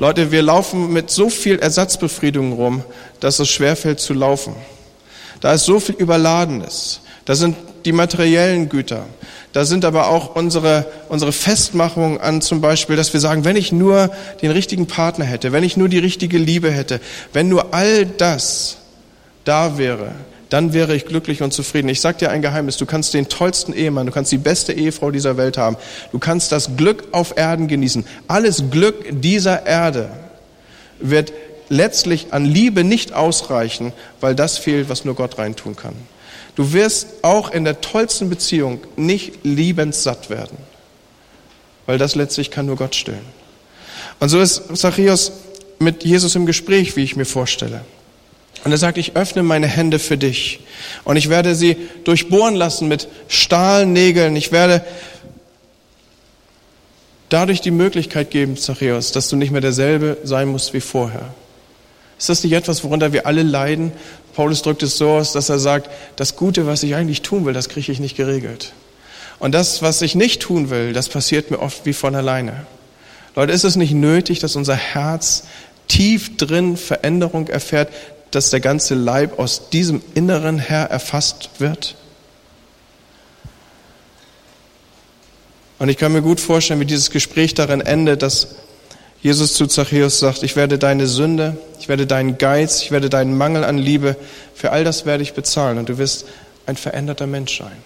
Leute, 0.00 0.32
wir 0.32 0.42
laufen 0.42 0.92
mit 0.92 1.08
so 1.08 1.30
viel 1.30 1.60
Ersatzbefriedigung 1.60 2.54
rum, 2.54 2.82
dass 3.20 3.38
es 3.38 3.48
schwerfällt 3.48 4.00
zu 4.00 4.12
laufen. 4.12 4.56
Da 5.40 5.52
ist 5.52 5.64
so 5.64 5.78
viel 5.78 5.94
Überladenes. 5.94 7.02
Da 7.26 7.36
sind 7.36 7.56
die 7.84 7.92
materiellen 7.92 8.68
Güter. 8.68 9.06
Da 9.56 9.64
sind 9.64 9.86
aber 9.86 10.08
auch 10.10 10.34
unsere, 10.36 10.84
unsere 11.08 11.32
Festmachungen 11.32 12.20
an 12.20 12.42
zum 12.42 12.60
Beispiel, 12.60 12.94
dass 12.94 13.14
wir 13.14 13.20
sagen, 13.20 13.46
wenn 13.46 13.56
ich 13.56 13.72
nur 13.72 14.10
den 14.42 14.50
richtigen 14.50 14.86
Partner 14.86 15.24
hätte, 15.24 15.50
wenn 15.50 15.64
ich 15.64 15.78
nur 15.78 15.88
die 15.88 15.98
richtige 15.98 16.36
Liebe 16.36 16.70
hätte, 16.70 17.00
wenn 17.32 17.48
nur 17.48 17.72
all 17.72 18.04
das 18.04 18.76
da 19.44 19.78
wäre, 19.78 20.10
dann 20.50 20.74
wäre 20.74 20.94
ich 20.94 21.06
glücklich 21.06 21.40
und 21.40 21.54
zufrieden. 21.54 21.88
Ich 21.88 22.02
sage 22.02 22.18
dir 22.18 22.30
ein 22.30 22.42
Geheimnis, 22.42 22.76
du 22.76 22.84
kannst 22.84 23.14
den 23.14 23.30
tollsten 23.30 23.72
Ehemann, 23.72 24.04
du 24.04 24.12
kannst 24.12 24.30
die 24.30 24.36
beste 24.36 24.74
Ehefrau 24.74 25.10
dieser 25.10 25.38
Welt 25.38 25.56
haben, 25.56 25.78
du 26.12 26.18
kannst 26.18 26.52
das 26.52 26.76
Glück 26.76 27.04
auf 27.12 27.38
Erden 27.38 27.66
genießen. 27.66 28.04
Alles 28.28 28.64
Glück 28.70 29.06
dieser 29.10 29.64
Erde 29.64 30.10
wird 31.00 31.32
letztlich 31.70 32.26
an 32.32 32.44
Liebe 32.44 32.84
nicht 32.84 33.14
ausreichen, 33.14 33.94
weil 34.20 34.34
das 34.34 34.58
fehlt, 34.58 34.90
was 34.90 35.06
nur 35.06 35.14
Gott 35.14 35.38
reintun 35.38 35.76
kann. 35.76 35.94
Du 36.56 36.72
wirst 36.72 37.06
auch 37.22 37.50
in 37.50 37.64
der 37.64 37.80
tollsten 37.80 38.28
Beziehung 38.28 38.80
nicht 38.96 39.44
liebenssatt 39.44 40.30
werden, 40.30 40.56
weil 41.84 41.98
das 41.98 42.14
letztlich 42.14 42.50
kann 42.50 42.66
nur 42.66 42.76
Gott 42.76 42.94
stillen. 42.94 43.26
Und 44.18 44.30
so 44.30 44.40
ist 44.40 44.62
Zachäus 44.76 45.32
mit 45.78 46.02
Jesus 46.02 46.34
im 46.34 46.46
Gespräch, 46.46 46.96
wie 46.96 47.04
ich 47.04 47.14
mir 47.14 47.26
vorstelle. 47.26 47.82
Und 48.64 48.72
er 48.72 48.78
sagt, 48.78 48.96
ich 48.98 49.16
öffne 49.16 49.42
meine 49.42 49.66
Hände 49.66 49.98
für 49.98 50.16
dich 50.16 50.60
und 51.04 51.16
ich 51.16 51.28
werde 51.28 51.54
sie 51.54 51.76
durchbohren 52.04 52.56
lassen 52.56 52.88
mit 52.88 53.06
Stahlnägeln. 53.28 54.34
Ich 54.34 54.50
werde 54.50 54.84
dadurch 57.28 57.60
die 57.60 57.70
Möglichkeit 57.70 58.30
geben, 58.30 58.56
Zachäus, 58.56 59.12
dass 59.12 59.28
du 59.28 59.36
nicht 59.36 59.50
mehr 59.50 59.60
derselbe 59.60 60.16
sein 60.24 60.48
musst 60.48 60.72
wie 60.72 60.80
vorher. 60.80 61.34
Ist 62.18 62.30
das 62.30 62.42
nicht 62.42 62.54
etwas, 62.54 62.82
worunter 62.82 63.12
wir 63.12 63.26
alle 63.26 63.42
leiden? 63.42 63.92
Paulus 64.36 64.60
drückt 64.60 64.82
es 64.82 64.98
so 64.98 65.12
aus, 65.12 65.32
dass 65.32 65.48
er 65.48 65.58
sagt, 65.58 65.88
das 66.16 66.36
Gute, 66.36 66.66
was 66.66 66.82
ich 66.82 66.94
eigentlich 66.94 67.22
tun 67.22 67.46
will, 67.46 67.54
das 67.54 67.70
kriege 67.70 67.90
ich 67.90 68.00
nicht 68.00 68.18
geregelt. 68.18 68.74
Und 69.38 69.52
das, 69.52 69.80
was 69.80 70.02
ich 70.02 70.14
nicht 70.14 70.42
tun 70.42 70.68
will, 70.68 70.92
das 70.92 71.08
passiert 71.08 71.50
mir 71.50 71.58
oft 71.58 71.86
wie 71.86 71.94
von 71.94 72.14
alleine. 72.14 72.66
Leute, 73.34 73.52
ist 73.52 73.64
es 73.64 73.76
nicht 73.76 73.94
nötig, 73.94 74.38
dass 74.38 74.54
unser 74.54 74.76
Herz 74.76 75.44
tief 75.88 76.36
drin 76.36 76.76
Veränderung 76.76 77.48
erfährt, 77.48 77.88
dass 78.30 78.50
der 78.50 78.60
ganze 78.60 78.94
Leib 78.94 79.38
aus 79.38 79.70
diesem 79.70 80.02
Inneren 80.14 80.58
her 80.58 80.90
erfasst 80.90 81.48
wird? 81.58 81.94
Und 85.78 85.88
ich 85.88 85.96
kann 85.96 86.12
mir 86.12 86.22
gut 86.22 86.40
vorstellen, 86.40 86.80
wie 86.80 86.86
dieses 86.86 87.10
Gespräch 87.10 87.54
darin 87.54 87.80
endet, 87.80 88.20
dass 88.20 88.56
Jesus 89.22 89.54
zu 89.54 89.66
Zachäus 89.66 90.18
sagt, 90.18 90.42
ich 90.42 90.56
werde 90.56 90.78
deine 90.78 91.06
Sünde, 91.06 91.56
ich 91.80 91.88
werde 91.88 92.06
deinen 92.06 92.38
Geiz, 92.38 92.82
ich 92.82 92.90
werde 92.90 93.10
deinen 93.10 93.36
Mangel 93.36 93.64
an 93.64 93.78
Liebe, 93.78 94.16
für 94.54 94.72
all 94.72 94.84
das 94.84 95.06
werde 95.06 95.22
ich 95.22 95.34
bezahlen 95.34 95.78
und 95.78 95.88
du 95.88 95.98
wirst 95.98 96.26
ein 96.66 96.76
veränderter 96.76 97.26
Mensch 97.26 97.58
sein. 97.58 97.76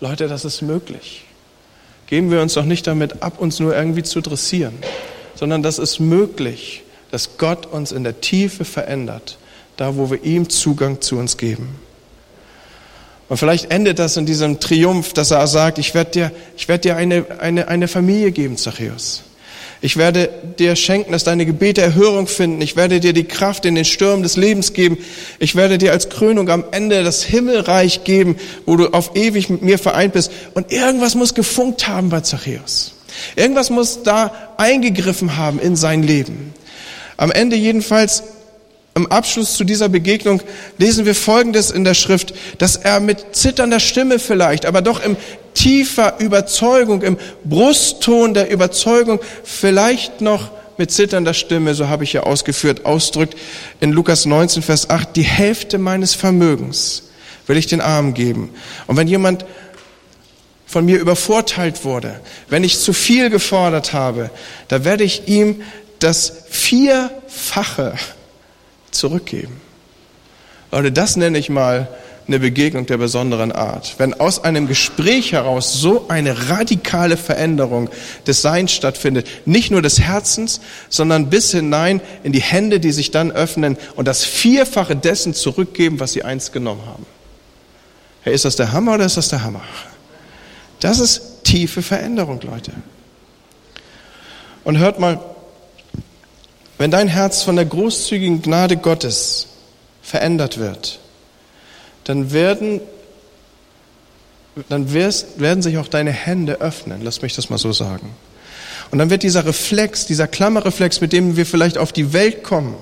Leute, 0.00 0.28
das 0.28 0.44
ist 0.44 0.62
möglich. 0.62 1.24
Geben 2.06 2.30
wir 2.30 2.40
uns 2.40 2.54
doch 2.54 2.64
nicht 2.64 2.86
damit 2.86 3.22
ab, 3.22 3.40
uns 3.40 3.60
nur 3.60 3.76
irgendwie 3.76 4.02
zu 4.02 4.20
dressieren, 4.20 4.74
sondern 5.34 5.62
das 5.62 5.78
ist 5.78 5.98
möglich, 5.98 6.82
dass 7.10 7.36
Gott 7.36 7.66
uns 7.66 7.92
in 7.92 8.04
der 8.04 8.20
Tiefe 8.20 8.64
verändert, 8.64 9.38
da 9.76 9.96
wo 9.96 10.10
wir 10.10 10.24
ihm 10.24 10.48
Zugang 10.48 11.00
zu 11.00 11.16
uns 11.16 11.36
geben. 11.36 11.78
Und 13.28 13.36
vielleicht 13.36 13.70
endet 13.70 13.98
das 13.98 14.16
in 14.16 14.24
diesem 14.24 14.58
Triumph, 14.58 15.12
dass 15.12 15.30
er 15.30 15.46
sagt, 15.46 15.78
ich 15.78 15.94
werde 15.94 16.10
dir, 16.10 16.32
ich 16.56 16.66
werde 16.68 16.82
dir 16.82 16.96
eine, 16.96 17.26
eine, 17.40 17.68
eine 17.68 17.88
Familie 17.88 18.32
geben, 18.32 18.56
Zachäus. 18.56 19.22
Ich 19.80 19.96
werde 19.96 20.28
dir 20.58 20.74
schenken, 20.74 21.12
dass 21.12 21.22
deine 21.22 21.46
Gebete 21.46 21.80
Erhörung 21.80 22.26
finden. 22.26 22.60
Ich 22.60 22.74
werde 22.74 22.98
dir 22.98 23.12
die 23.12 23.24
Kraft 23.24 23.64
in 23.64 23.76
den 23.76 23.84
Stürmen 23.84 24.24
des 24.24 24.36
Lebens 24.36 24.72
geben. 24.72 24.98
Ich 25.38 25.54
werde 25.54 25.78
dir 25.78 25.92
als 25.92 26.08
Krönung 26.08 26.48
am 26.48 26.64
Ende 26.72 27.04
das 27.04 27.22
Himmelreich 27.22 28.02
geben, 28.02 28.36
wo 28.66 28.76
du 28.76 28.88
auf 28.88 29.14
ewig 29.14 29.50
mit 29.50 29.62
mir 29.62 29.78
vereint 29.78 30.14
bist. 30.14 30.32
Und 30.54 30.72
irgendwas 30.72 31.14
muss 31.14 31.34
gefunkt 31.34 31.86
haben 31.86 32.08
bei 32.08 32.20
Zachäus. 32.20 32.94
Irgendwas 33.36 33.70
muss 33.70 34.02
da 34.02 34.32
eingegriffen 34.56 35.36
haben 35.36 35.60
in 35.60 35.76
sein 35.76 36.02
Leben. 36.02 36.54
Am 37.16 37.30
Ende 37.30 37.56
jedenfalls 37.56 38.24
im 38.98 39.10
Abschluss 39.10 39.54
zu 39.54 39.64
dieser 39.64 39.88
Begegnung 39.88 40.42
lesen 40.76 41.06
wir 41.06 41.14
Folgendes 41.14 41.70
in 41.70 41.84
der 41.84 41.94
Schrift, 41.94 42.34
dass 42.58 42.76
er 42.76 43.00
mit 43.00 43.34
zitternder 43.34 43.80
Stimme 43.80 44.18
vielleicht, 44.18 44.66
aber 44.66 44.82
doch 44.82 45.02
im 45.02 45.16
tiefer 45.54 46.20
Überzeugung, 46.20 47.02
im 47.02 47.16
Brustton 47.44 48.34
der 48.34 48.50
Überzeugung, 48.50 49.20
vielleicht 49.44 50.20
noch 50.20 50.50
mit 50.76 50.90
zitternder 50.90 51.34
Stimme, 51.34 51.74
so 51.74 51.88
habe 51.88 52.04
ich 52.04 52.12
ja 52.12 52.22
ausgeführt, 52.22 52.84
ausdrückt 52.84 53.36
in 53.80 53.92
Lukas 53.92 54.26
19, 54.26 54.62
Vers 54.62 54.90
8, 54.90 55.16
die 55.16 55.22
Hälfte 55.22 55.78
meines 55.78 56.14
Vermögens 56.14 57.04
will 57.46 57.56
ich 57.56 57.66
den 57.66 57.80
Armen 57.80 58.14
geben. 58.14 58.50
Und 58.86 58.96
wenn 58.96 59.08
jemand 59.08 59.44
von 60.66 60.84
mir 60.84 61.00
übervorteilt 61.00 61.84
wurde, 61.84 62.20
wenn 62.48 62.62
ich 62.62 62.78
zu 62.78 62.92
viel 62.92 63.30
gefordert 63.30 63.92
habe, 63.92 64.30
da 64.68 64.84
werde 64.84 65.02
ich 65.02 65.26
ihm 65.26 65.62
das 65.98 66.44
Vierfache 66.50 67.94
zurückgeben. 68.98 69.60
Leute, 70.70 70.92
das 70.92 71.16
nenne 71.16 71.38
ich 71.38 71.48
mal 71.48 71.88
eine 72.26 72.38
Begegnung 72.38 72.84
der 72.84 72.98
besonderen 72.98 73.52
Art. 73.52 73.94
Wenn 73.96 74.12
aus 74.12 74.44
einem 74.44 74.68
Gespräch 74.68 75.32
heraus 75.32 75.72
so 75.72 76.06
eine 76.08 76.50
radikale 76.50 77.16
Veränderung 77.16 77.88
des 78.26 78.42
Seins 78.42 78.72
stattfindet, 78.72 79.26
nicht 79.46 79.70
nur 79.70 79.80
des 79.80 79.98
Herzens, 79.98 80.60
sondern 80.90 81.30
bis 81.30 81.52
hinein 81.52 82.02
in 82.22 82.32
die 82.32 82.42
Hände, 82.42 82.80
die 82.80 82.92
sich 82.92 83.10
dann 83.10 83.32
öffnen 83.32 83.78
und 83.96 84.06
das 84.06 84.24
Vierfache 84.24 84.94
dessen 84.94 85.32
zurückgeben, 85.32 86.00
was 86.00 86.12
sie 86.12 86.22
einst 86.22 86.52
genommen 86.52 86.82
haben. 86.84 87.06
Hey, 88.20 88.34
ist 88.34 88.44
das 88.44 88.56
der 88.56 88.72
Hammer 88.72 88.94
oder 88.94 89.06
ist 89.06 89.16
das 89.16 89.30
der 89.30 89.42
Hammer? 89.42 89.62
Das 90.80 91.00
ist 91.00 91.44
tiefe 91.44 91.80
Veränderung, 91.80 92.40
Leute. 92.42 92.72
Und 94.64 94.76
hört 94.76 95.00
mal, 95.00 95.18
wenn 96.78 96.90
dein 96.90 97.08
Herz 97.08 97.42
von 97.42 97.56
der 97.56 97.64
großzügigen 97.64 98.40
Gnade 98.40 98.76
Gottes 98.76 99.48
verändert 100.00 100.58
wird, 100.58 101.00
dann 102.04 102.32
werden, 102.32 102.80
dann 104.68 104.92
wirst, 104.92 105.40
werden 105.40 105.62
sich 105.62 105.76
auch 105.76 105.88
deine 105.88 106.12
Hände 106.12 106.60
öffnen. 106.60 107.00
Lass 107.02 107.20
mich 107.20 107.34
das 107.34 107.50
mal 107.50 107.58
so 107.58 107.72
sagen. 107.72 108.14
Und 108.90 108.98
dann 108.98 109.10
wird 109.10 109.22
dieser 109.22 109.44
Reflex, 109.44 110.06
dieser 110.06 110.26
Klammerreflex, 110.26 111.00
mit 111.00 111.12
dem 111.12 111.36
wir 111.36 111.44
vielleicht 111.44 111.76
auf 111.76 111.92
die 111.92 112.12
Welt 112.12 112.42
kommen 112.42 112.76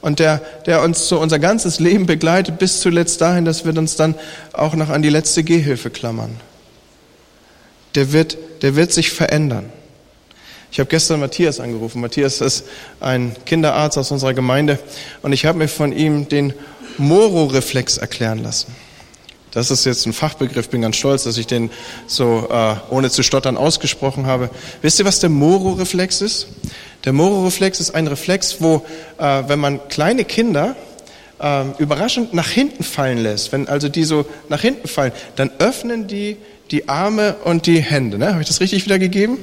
und 0.00 0.18
der, 0.18 0.42
der 0.66 0.82
uns 0.82 1.08
so 1.08 1.18
unser 1.18 1.38
ganzes 1.38 1.80
Leben 1.80 2.06
begleitet, 2.06 2.58
bis 2.58 2.80
zuletzt 2.80 3.20
dahin, 3.20 3.44
dass 3.44 3.64
wir 3.64 3.76
uns 3.76 3.96
dann 3.96 4.14
auch 4.52 4.74
noch 4.74 4.90
an 4.90 5.02
die 5.02 5.08
letzte 5.08 5.44
Gehhilfe 5.44 5.90
klammern. 5.90 6.36
Der 7.94 8.12
wird, 8.12 8.36
der 8.62 8.76
wird 8.76 8.92
sich 8.92 9.10
verändern. 9.10 9.70
Ich 10.72 10.78
habe 10.78 10.88
gestern 10.88 11.20
Matthias 11.20 11.58
angerufen. 11.58 12.00
Matthias 12.00 12.40
ist 12.40 12.64
ein 13.00 13.34
Kinderarzt 13.44 13.98
aus 13.98 14.10
unserer 14.12 14.34
Gemeinde 14.34 14.78
und 15.22 15.32
ich 15.32 15.44
habe 15.44 15.58
mir 15.58 15.68
von 15.68 15.92
ihm 15.92 16.28
den 16.28 16.52
Moro-Reflex 16.96 17.98
erklären 17.98 18.42
lassen. 18.42 18.74
Das 19.50 19.72
ist 19.72 19.84
jetzt 19.84 20.06
ein 20.06 20.12
Fachbegriff, 20.12 20.68
bin 20.68 20.82
ganz 20.82 20.96
stolz, 20.96 21.24
dass 21.24 21.36
ich 21.36 21.48
den 21.48 21.70
so 22.06 22.48
äh, 22.52 22.74
ohne 22.90 23.10
zu 23.10 23.24
stottern 23.24 23.56
ausgesprochen 23.56 24.26
habe. 24.26 24.48
Wisst 24.80 25.00
ihr, 25.00 25.04
was 25.04 25.18
der 25.18 25.30
Moro-Reflex 25.30 26.20
ist? 26.20 26.46
Der 27.04 27.12
Moro-Reflex 27.12 27.80
ist 27.80 27.90
ein 27.90 28.06
Reflex, 28.06 28.60
wo, 28.60 28.84
äh, 29.18 29.42
wenn 29.48 29.58
man 29.58 29.80
kleine 29.88 30.24
Kinder 30.24 30.76
äh, 31.40 31.64
überraschend 31.78 32.32
nach 32.32 32.48
hinten 32.48 32.84
fallen 32.84 33.18
lässt, 33.18 33.50
wenn 33.50 33.66
also 33.66 33.88
die 33.88 34.04
so 34.04 34.24
nach 34.48 34.60
hinten 34.60 34.86
fallen, 34.86 35.12
dann 35.34 35.50
öffnen 35.58 36.06
die 36.06 36.36
die 36.70 36.88
Arme 36.88 37.34
und 37.42 37.66
die 37.66 37.80
Hände. 37.80 38.18
Ne? 38.18 38.28
Habe 38.28 38.42
ich 38.42 38.46
das 38.46 38.60
richtig 38.60 38.84
wiedergegeben? 38.84 39.38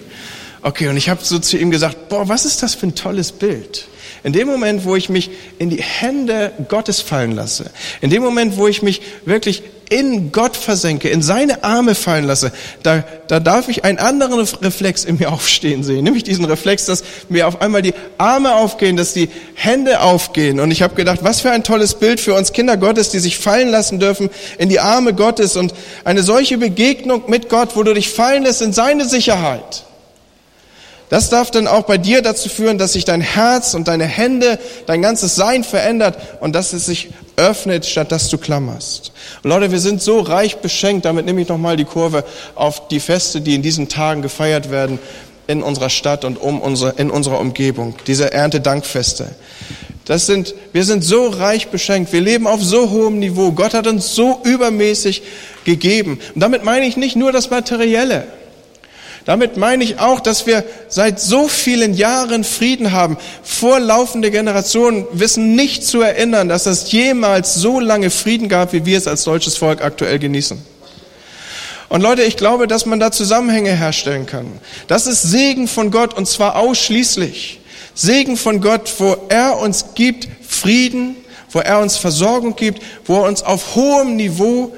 Okay, 0.62 0.88
und 0.88 0.98
ich 0.98 1.10
habe 1.10 1.24
so 1.24 1.40
zu 1.40 1.58
ihm 1.58 1.72
gesagt, 1.72 2.10
boah, 2.10 2.28
was 2.28 2.46
ist 2.46 2.64
das 2.64 2.76
für 2.76 2.88
ein 2.88 2.96
tolles 2.96 3.32
Bild? 3.32 3.88
In 4.24 4.34
dem 4.34 4.48
Moment, 4.48 4.84
wo 4.84 4.96
ich 4.96 5.10
mich 5.10 5.30
in 5.60 5.70
die 5.70 5.82
Hände 5.82 6.52
Gottes 6.68 7.02
fallen 7.02 7.32
lasse, 7.32 7.72
in 8.02 8.10
dem 8.10 8.24
Moment, 8.24 8.58
wo 8.58 8.68
ich 8.68 8.82
mich 8.82 9.02
wirklich 9.26 9.64
in 9.90 10.32
Gott 10.32 10.58
versenke, 10.58 11.10
in 11.10 11.22
seine 11.22 11.64
Arme 11.64 11.96
fallen 11.96 12.26
lasse, 12.26 12.52
da, 12.84 13.04
da 13.28 13.40
darf 13.40 13.70
ich 13.70 13.86
einen 13.86 14.00
anderen 14.00 14.40
Reflex 14.40 15.06
in 15.06 15.18
mir 15.18 15.32
aufstehen 15.32 15.84
sehen, 15.84 16.04
nämlich 16.04 16.24
diesen 16.24 16.46
Reflex, 16.46 16.86
dass 16.86 17.04
mir 17.30 17.48
auf 17.48 17.62
einmal 17.62 17.82
die 17.82 17.94
Arme 18.18 18.56
aufgehen, 18.56 18.98
dass 18.98 19.14
die 19.14 19.30
Hände 19.54 20.02
aufgehen. 20.02 20.60
Und 20.60 20.72
ich 20.72 20.82
habe 20.82 20.96
gedacht, 20.96 21.20
was 21.22 21.42
für 21.42 21.52
ein 21.52 21.64
tolles 21.64 21.96
Bild 21.96 22.20
für 22.20 22.34
uns 22.34 22.52
Kinder 22.52 22.76
Gottes, 22.76 23.10
die 23.10 23.20
sich 23.20 23.38
fallen 23.38 23.70
lassen 23.70 24.00
dürfen 24.00 24.30
in 24.58 24.70
die 24.70 24.80
Arme 24.80 25.14
Gottes 25.14 25.56
und 25.56 25.74
eine 26.04 26.24
solche 26.24 26.58
Begegnung 26.58 27.24
mit 27.28 27.48
Gott, 27.48 27.76
wo 27.76 27.84
du 27.84 27.94
dich 27.94 28.10
fallen 28.10 28.44
lässt 28.44 28.62
in 28.62 28.74
seine 28.74 29.08
Sicherheit. 29.08 29.87
Das 31.10 31.30
darf 31.30 31.52
dann 31.52 31.68
auch 31.68 31.84
bei 31.84 31.98
dir 31.98 32.22
dazu 32.22 32.50
führen, 32.50 32.78
dass 32.78 32.94
sich 32.94 33.06
dein 33.06 33.22
Herz 33.22 33.74
und 33.74 33.88
deine 33.88 34.04
Hände, 34.06 34.60
dein 34.88 35.02
ganzes 35.02 35.36
Sein 35.36 35.64
verändert 35.64 36.18
und 36.42 36.54
dass 36.54 36.74
es 36.74 36.86
sich 36.86 37.10
öffnet, 37.38 37.86
statt 37.86 38.12
dass 38.12 38.30
du 38.30 38.38
klammerst. 38.38 39.14
Und 39.42 39.50
Leute, 39.50 39.72
wir 39.72 39.80
sind 39.80 40.02
so 40.02 40.20
reich 40.20 40.58
beschenkt, 40.58 41.06
damit 41.06 41.26
nehme 41.26 41.42
ich 41.42 41.48
nochmal 41.48 41.78
die 41.78 41.86
Kurve 41.86 42.26
auf 42.56 42.90
die 42.90 43.00
Feste, 43.00 43.40
die 43.40 43.56
in 43.56 43.62
diesen 43.62 43.88
Tagen 43.88 44.22
gefeiert 44.22 44.70
werden 44.70 45.00
in 45.48 45.64
unserer 45.64 45.90
Stadt 45.90 46.26
und 46.26 46.42
um 46.42 46.60
unsere, 46.60 46.92
in 46.98 47.10
unserer 47.10 47.40
Umgebung, 47.40 47.96
diese 48.06 48.34
Erntedankfeste. 48.34 49.30
Das 50.04 50.26
sind, 50.26 50.56
wir 50.74 50.84
sind 50.84 51.04
so 51.04 51.28
reich 51.28 51.68
beschenkt. 51.68 52.14
Wir 52.14 52.22
leben 52.22 52.48
auf 52.48 52.64
so 52.64 52.90
hohem 52.92 53.20
Niveau. 53.20 53.52
Gott 53.52 53.74
hat 53.74 53.88
uns 53.88 54.16
so 54.16 54.40
übermäßig 54.44 55.22
gegeben. 55.66 56.20
Und 56.34 56.42
damit 56.42 56.64
meine 56.64 56.86
ich 56.86 56.96
nicht 56.96 57.18
nur 57.18 57.34
das 57.34 57.50
Materielle. 57.50 58.26
Damit 59.28 59.58
meine 59.58 59.84
ich 59.84 60.00
auch, 60.00 60.22
dass 60.22 60.48
wir 60.48 60.64
seit 60.88 61.20
so 61.20 61.50
vielen 61.50 61.94
Jahren 61.94 62.46
Frieden 62.46 62.94
haben. 62.94 63.18
Vorlaufende 63.44 64.32
Generationen 64.32 65.06
wissen 65.12 65.54
nicht 65.54 65.86
zu 65.86 66.00
erinnern, 66.00 66.48
dass 66.48 66.66
es 66.66 66.94
jemals 66.94 67.54
so 67.54 67.82
lange 67.82 68.10
Frieden 68.10 68.48
gab, 68.48 68.72
wie 68.72 68.86
wir 68.86 68.98
es 68.98 69.06
als 69.06 69.26
deutsches 69.26 69.58
Volk 69.58 69.84
aktuell 69.84 70.18
genießen. 70.18 70.66
Und 71.90 72.02
Leute, 72.02 72.24
ich 72.24 72.38
glaube, 72.38 72.68
dass 72.68 72.86
man 72.86 73.02
da 73.02 73.12
Zusammenhänge 73.12 73.76
herstellen 73.76 74.28
kann. 74.28 74.48
Das 74.88 75.08
ist 75.08 75.24
Segen 75.24 75.68
von 75.68 75.92
Gott 75.92 76.14
und 76.14 76.26
zwar 76.26 76.56
ausschließlich. 76.56 77.60
Segen 77.94 78.38
von 78.38 78.62
Gott, 78.62 78.94
wo 78.98 79.18
er 79.28 79.60
uns 79.60 79.88
gibt 79.94 80.30
Frieden, 80.48 81.18
wo 81.52 81.60
er 81.60 81.82
uns 81.82 81.98
Versorgung 81.98 82.56
gibt, 82.56 82.82
wo 83.04 83.18
er 83.18 83.28
uns 83.28 83.44
auf 83.44 83.76
hohem 83.76 84.16
Niveau 84.16 84.74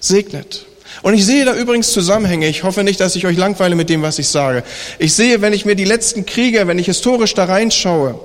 segnet. 0.00 0.64
Und 1.04 1.12
ich 1.12 1.26
sehe 1.26 1.44
da 1.44 1.54
übrigens 1.54 1.92
Zusammenhänge. 1.92 2.48
Ich 2.48 2.62
hoffe 2.62 2.82
nicht, 2.82 2.98
dass 2.98 3.14
ich 3.14 3.26
euch 3.26 3.36
langweile 3.36 3.74
mit 3.74 3.90
dem, 3.90 4.00
was 4.00 4.18
ich 4.18 4.26
sage. 4.26 4.62
Ich 4.98 5.12
sehe, 5.12 5.42
wenn 5.42 5.52
ich 5.52 5.66
mir 5.66 5.76
die 5.76 5.84
letzten 5.84 6.24
Kriege, 6.24 6.66
wenn 6.66 6.78
ich 6.78 6.86
historisch 6.86 7.34
da 7.34 7.44
reinschaue, 7.44 8.18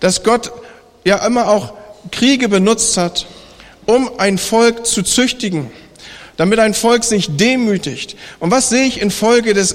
dass 0.00 0.22
Gott 0.22 0.52
ja 1.06 1.24
immer 1.26 1.48
auch 1.48 1.72
Kriege 2.12 2.50
benutzt 2.50 2.98
hat, 2.98 3.26
um 3.86 4.10
ein 4.18 4.36
Volk 4.36 4.84
zu 4.84 5.02
züchtigen, 5.02 5.70
damit 6.36 6.58
ein 6.58 6.74
Volk 6.74 7.04
sich 7.04 7.38
demütigt. 7.38 8.16
Und 8.38 8.50
was 8.50 8.68
sehe 8.68 8.84
ich 8.84 9.00
in 9.00 9.10
Folge 9.10 9.54
des 9.54 9.74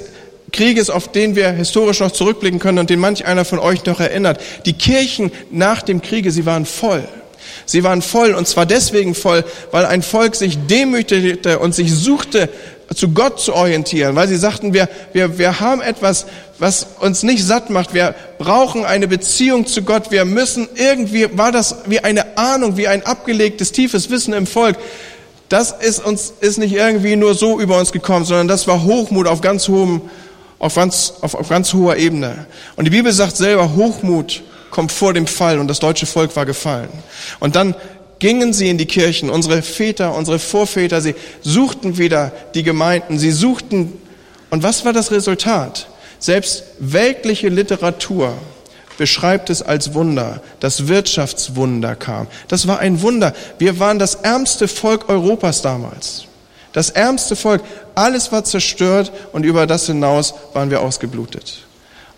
Krieges, 0.54 0.91
auf 0.91 1.12
den 1.12 1.36
wir 1.36 1.50
historisch 1.50 2.00
noch 2.00 2.12
zurückblicken 2.12 2.60
können 2.60 2.78
und 2.78 2.91
den 2.91 3.00
manch 3.00 3.26
einer 3.26 3.43
von 3.43 3.58
euch 3.58 3.84
noch 3.86 4.00
erinnert? 4.00 4.39
Die 4.67 4.74
Kirchen 4.74 5.32
nach 5.50 5.82
dem 5.82 6.04
Kriege, 6.04 6.30
sie 6.30 6.45
waren 6.45 6.67
voll. 6.67 7.08
Sie 7.66 7.84
waren 7.84 8.02
voll 8.02 8.34
und 8.34 8.48
zwar 8.48 8.66
deswegen 8.66 9.16
voll, 9.16 9.44
weil 9.72 9.86
ein 9.86 10.02
Volk 10.02 10.36
sich 10.36 10.58
demütigte 10.68 11.60
und 11.60 11.74
sich 11.76 11.94
suchte, 11.94 12.50
zu 12.96 13.10
Gott 13.10 13.40
zu 13.40 13.54
orientieren, 13.54 14.16
weil 14.16 14.28
sie 14.28 14.36
sagten, 14.36 14.74
wir, 14.74 14.90
wir, 15.14 15.38
wir 15.38 15.60
haben 15.60 15.82
etwas, 15.82 16.26
was 16.60 16.88
uns 17.00 17.24
nicht 17.24 17.44
satt 17.46 17.70
macht. 17.70 17.94
Wir 17.94 18.14
brauchen 18.38 18.86
eine 18.86 19.08
Beziehung 19.08 19.66
zu 19.66 19.84
Gott. 19.84 20.12
Wir 20.12 20.26
müssen 20.26 20.68
irgendwie, 20.76 21.28
war 21.38 21.52
das 21.52 21.76
wie 21.86 22.00
eine 22.00 22.38
Ahnung, 22.38 22.78
wie 22.78 22.88
ein 22.88 23.06
abgelegtes, 23.06 23.72
tiefes 23.72 24.10
Wissen 24.10 24.34
im 24.34 24.46
Volk. 24.46 24.78
Das 25.48 25.72
ist 25.72 26.04
uns, 26.04 26.34
ist 26.42 26.58
nicht 26.60 26.74
irgendwie 26.74 27.16
nur 27.16 27.34
so 27.34 27.60
über 27.60 27.80
uns 27.80 27.92
gekommen, 27.92 28.26
sondern 28.26 28.48
das 28.48 28.68
war 28.68 28.84
Hochmut 28.84 29.28
auf 29.28 29.42
ganz 29.42 29.68
hohem, 29.68 30.02
auf 30.60 30.76
ganz, 30.76 31.14
auf, 31.22 31.36
auf 31.36 31.50
ganz 31.50 31.74
hoher 31.74 31.96
Ebene. 31.96 32.46
Und 32.76 32.86
die 32.86 32.92
Bibel 32.92 33.12
sagt 33.12 33.38
selber, 33.38 33.74
Hochmut 33.76 34.44
kommt 34.72 34.92
vor 34.92 35.14
dem 35.14 35.28
Fall 35.28 35.60
und 35.60 35.68
das 35.68 35.80
deutsche 35.80 36.06
Volk 36.06 36.36
war 36.36 36.46
gefallen. 36.46 36.90
Und 37.40 37.56
dann 37.56 37.76
gingen 38.20 38.54
sie 38.54 38.70
in 38.70 38.78
die 38.78 38.86
Kirchen, 38.86 39.30
unsere 39.30 39.62
Väter, 39.62 40.16
unsere 40.16 40.40
Vorväter, 40.40 41.02
sie 41.02 41.16
suchten 41.42 41.98
wieder 41.98 42.32
die 42.54 42.64
Gemeinden, 42.64 43.20
sie 43.20 43.32
suchten, 43.32 43.94
und 44.50 44.64
was 44.64 44.86
war 44.86 44.94
das 44.94 45.12
Resultat? 45.12 45.88
Selbst 46.20 46.64
weltliche 46.78 47.50
Literatur 47.50 48.34
beschreibt 48.98 49.50
es 49.50 49.64
als 49.64 49.96
Wunder. 49.96 50.42
Das 50.60 50.88
Wirtschaftswunder 50.88 51.96
kam. 51.96 52.28
Das 52.48 52.68
war 52.68 52.78
ein 52.80 53.02
Wunder. 53.02 53.34
Wir 53.58 53.80
waren 53.80 53.98
das 53.98 54.16
ärmste 54.16 54.68
Volk 54.68 55.10
Europas 55.10 55.64
damals. 55.64 56.26
Das 56.74 56.92
ärmste 56.92 57.36
Volk. 57.36 57.64
Alles 57.96 58.32
war 58.32 58.44
zerstört 58.44 59.12
und 59.32 59.44
über 59.44 59.66
das 59.66 59.88
hinaus 59.88 60.36
waren 60.54 60.70
wir 60.70 60.82
ausgeblutet. 60.82 61.66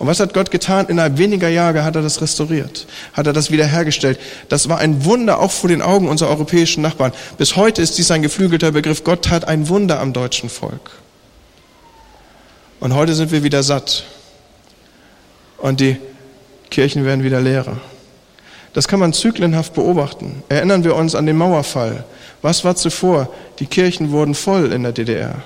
Und 0.04 0.10
was 0.10 0.20
hat 0.20 0.34
Gott 0.34 0.52
getan? 0.52 0.88
Innerhalb 0.88 1.18
weniger 1.18 1.48
Jahre 1.48 1.86
hat 1.86 1.96
er 1.96 2.02
das 2.02 2.20
restauriert, 2.20 2.88
hat 3.14 3.26
er 3.26 3.32
das 3.32 3.52
wiederhergestellt. 3.52 4.20
Das 4.50 4.68
war 4.68 4.80
ein 4.80 5.06
Wunder 5.06 5.40
auch 5.40 5.52
vor 5.52 5.70
den 5.70 5.82
Augen 5.82 6.10
unserer 6.10 6.30
europäischen 6.30 6.82
Nachbarn. 6.82 7.14
Bis 7.38 7.56
heute 7.56 7.82
ist 7.82 7.98
dies 7.98 8.12
ein 8.12 8.22
geflügelter 8.22 8.74
Begriff. 8.74 9.06
Gott 9.06 9.24
tat 9.24 9.48
ein 9.48 9.70
Wunder 9.70 10.02
am 10.02 10.12
deutschen 10.12 10.50
Volk. 10.50 10.92
Und 12.82 12.94
heute 12.94 13.16
sind 13.16 13.32
wir 13.32 13.44
wieder 13.44 13.64
satt. 13.64 14.04
Und 15.58 15.80
die 15.80 15.96
Kirchen 16.70 17.06
werden 17.06 17.24
wieder 17.24 17.40
leerer. 17.40 17.78
Das 18.74 18.90
kann 18.90 19.00
man 19.00 19.14
zyklenhaft 19.14 19.74
beobachten. 19.74 20.44
Erinnern 20.50 20.84
wir 20.84 20.98
uns 20.98 21.16
an 21.16 21.28
den 21.28 21.38
Mauerfall. 21.38 22.04
Was 22.42 22.66
war 22.66 22.76
zuvor? 22.76 23.30
Die 23.60 23.68
Kirchen 23.68 24.12
wurden 24.12 24.36
voll 24.36 24.74
in 24.74 24.84
der 24.84 24.92
DDR. 24.92 25.42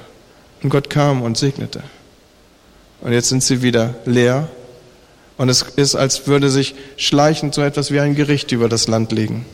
Und 0.63 0.71
Gott 0.71 0.89
kam 0.89 1.21
und 1.21 1.37
segnete. 1.37 1.83
Und 3.01 3.13
jetzt 3.13 3.29
sind 3.29 3.43
sie 3.43 3.61
wieder 3.61 3.95
leer. 4.05 4.49
Und 5.37 5.49
es 5.49 5.61
ist, 5.61 5.95
als 5.95 6.27
würde 6.27 6.49
sich 6.49 6.75
schleichend 6.97 7.53
so 7.53 7.61
etwas 7.61 7.91
wie 7.91 7.99
ein 7.99 8.15
Gericht 8.15 8.51
über 8.51 8.69
das 8.69 8.87
Land 8.87 9.11
legen. 9.11 9.45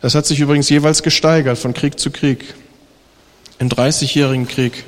Das 0.00 0.16
hat 0.16 0.26
sich 0.26 0.40
übrigens 0.40 0.68
jeweils 0.68 1.04
gesteigert 1.04 1.58
von 1.58 1.74
Krieg 1.74 2.00
zu 2.00 2.10
Krieg. 2.10 2.54
Im 3.60 3.68
Dreißigjährigen 3.68 4.48
Krieg. 4.48 4.84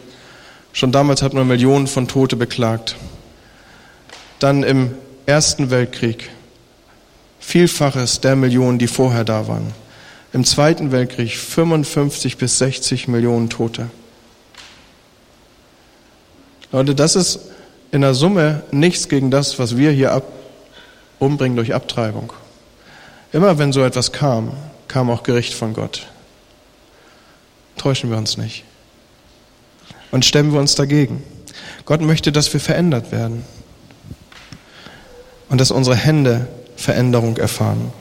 Schon 0.72 0.90
damals 0.90 1.22
hat 1.22 1.32
man 1.32 1.46
Millionen 1.46 1.86
von 1.86 2.08
Tote 2.08 2.34
beklagt. 2.34 2.96
Dann 4.40 4.64
im 4.64 4.96
Ersten 5.26 5.70
Weltkrieg. 5.70 6.30
Vielfaches 7.38 8.20
der 8.20 8.34
Millionen, 8.34 8.80
die 8.80 8.88
vorher 8.88 9.22
da 9.22 9.46
waren. 9.46 9.72
Im 10.32 10.44
Zweiten 10.44 10.90
Weltkrieg 10.90 11.36
55 11.36 12.36
bis 12.36 12.58
60 12.58 13.06
Millionen 13.06 13.48
Tote. 13.50 13.90
Leute, 16.74 16.96
das 16.96 17.14
ist 17.14 17.38
in 17.92 18.00
der 18.00 18.14
Summe 18.14 18.64
nichts 18.72 19.08
gegen 19.08 19.30
das, 19.30 19.60
was 19.60 19.76
wir 19.76 19.92
hier 19.92 20.10
ab, 20.10 20.24
umbringen 21.20 21.54
durch 21.54 21.72
Abtreibung. 21.72 22.32
Immer 23.32 23.58
wenn 23.58 23.72
so 23.72 23.84
etwas 23.84 24.10
kam, 24.10 24.52
kam 24.88 25.08
auch 25.08 25.22
Gericht 25.22 25.54
von 25.54 25.72
Gott. 25.72 26.08
Täuschen 27.76 28.10
wir 28.10 28.16
uns 28.18 28.38
nicht. 28.38 28.64
Und 30.10 30.24
stemmen 30.24 30.52
wir 30.52 30.58
uns 30.58 30.74
dagegen. 30.74 31.22
Gott 31.84 32.00
möchte, 32.00 32.32
dass 32.32 32.52
wir 32.52 32.58
verändert 32.58 33.12
werden. 33.12 33.44
Und 35.48 35.60
dass 35.60 35.70
unsere 35.70 35.94
Hände 35.94 36.48
Veränderung 36.74 37.36
erfahren. 37.36 37.92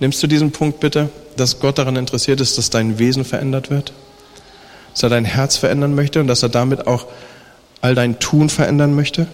Nimmst 0.00 0.20
du 0.20 0.26
diesen 0.26 0.50
Punkt 0.50 0.80
bitte, 0.80 1.08
dass 1.36 1.60
Gott 1.60 1.78
daran 1.78 1.94
interessiert 1.94 2.40
ist, 2.40 2.58
dass 2.58 2.68
dein 2.68 2.98
Wesen 2.98 3.24
verändert 3.24 3.70
wird? 3.70 3.92
Dass 4.92 5.02
er 5.02 5.08
dein 5.08 5.24
Herz 5.24 5.56
verändern 5.56 5.94
möchte 5.94 6.20
und 6.20 6.26
dass 6.26 6.42
er 6.42 6.48
damit 6.48 6.86
auch 6.86 7.06
all 7.80 7.94
dein 7.94 8.18
Tun 8.18 8.48
verändern 8.48 8.94
möchte? 8.94 9.26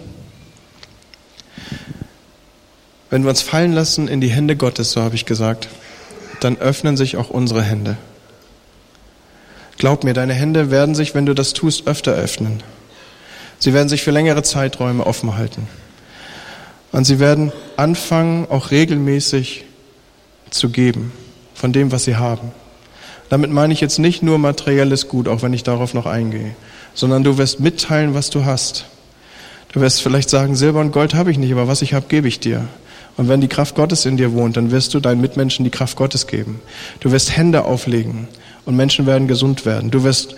Wenn 3.10 3.22
wir 3.22 3.30
uns 3.30 3.42
fallen 3.42 3.72
lassen 3.72 4.08
in 4.08 4.20
die 4.20 4.28
Hände 4.28 4.56
Gottes, 4.56 4.92
so 4.92 5.02
habe 5.02 5.14
ich 5.14 5.24
gesagt, 5.24 5.68
dann 6.40 6.58
öffnen 6.58 6.96
sich 6.96 7.16
auch 7.16 7.30
unsere 7.30 7.62
Hände. 7.62 7.96
Glaub 9.78 10.04
mir, 10.04 10.12
deine 10.12 10.34
Hände 10.34 10.70
werden 10.70 10.94
sich, 10.94 11.14
wenn 11.14 11.24
du 11.24 11.34
das 11.34 11.52
tust, 11.52 11.86
öfter 11.86 12.12
öffnen. 12.12 12.62
Sie 13.58 13.72
werden 13.72 13.88
sich 13.88 14.02
für 14.02 14.10
längere 14.10 14.42
Zeiträume 14.42 15.06
offen 15.06 15.36
halten. 15.36 15.68
Und 16.92 17.04
sie 17.04 17.18
werden 17.18 17.52
anfangen, 17.76 18.46
auch 18.50 18.70
regelmäßig 18.70 19.64
zu 20.50 20.70
geben 20.70 21.12
von 21.54 21.72
dem, 21.72 21.92
was 21.92 22.04
sie 22.04 22.16
haben. 22.16 22.52
Damit 23.28 23.50
meine 23.50 23.72
ich 23.72 23.80
jetzt 23.80 23.98
nicht 23.98 24.22
nur 24.22 24.38
materielles 24.38 25.08
Gut, 25.08 25.28
auch 25.28 25.42
wenn 25.42 25.52
ich 25.52 25.62
darauf 25.62 25.94
noch 25.94 26.06
eingehe, 26.06 26.54
sondern 26.94 27.24
du 27.24 27.38
wirst 27.38 27.60
mitteilen, 27.60 28.14
was 28.14 28.30
du 28.30 28.44
hast. 28.44 28.86
Du 29.72 29.80
wirst 29.80 30.02
vielleicht 30.02 30.30
sagen, 30.30 30.56
Silber 30.56 30.80
und 30.80 30.92
Gold 30.92 31.14
habe 31.14 31.30
ich 31.30 31.38
nicht, 31.38 31.52
aber 31.52 31.68
was 31.68 31.82
ich 31.82 31.92
habe, 31.92 32.06
gebe 32.08 32.26
ich 32.26 32.40
dir. 32.40 32.66
Und 33.18 33.28
wenn 33.28 33.40
die 33.40 33.48
Kraft 33.48 33.74
Gottes 33.74 34.06
in 34.06 34.16
dir 34.16 34.32
wohnt, 34.32 34.56
dann 34.56 34.70
wirst 34.70 34.94
du 34.94 35.00
deinen 35.00 35.20
Mitmenschen 35.20 35.64
die 35.64 35.70
Kraft 35.70 35.96
Gottes 35.96 36.26
geben. 36.26 36.60
Du 37.00 37.10
wirst 37.10 37.36
Hände 37.36 37.64
auflegen 37.64 38.28
und 38.64 38.76
Menschen 38.76 39.06
werden 39.06 39.28
gesund 39.28 39.66
werden. 39.66 39.90
Du 39.90 40.04
wirst 40.04 40.36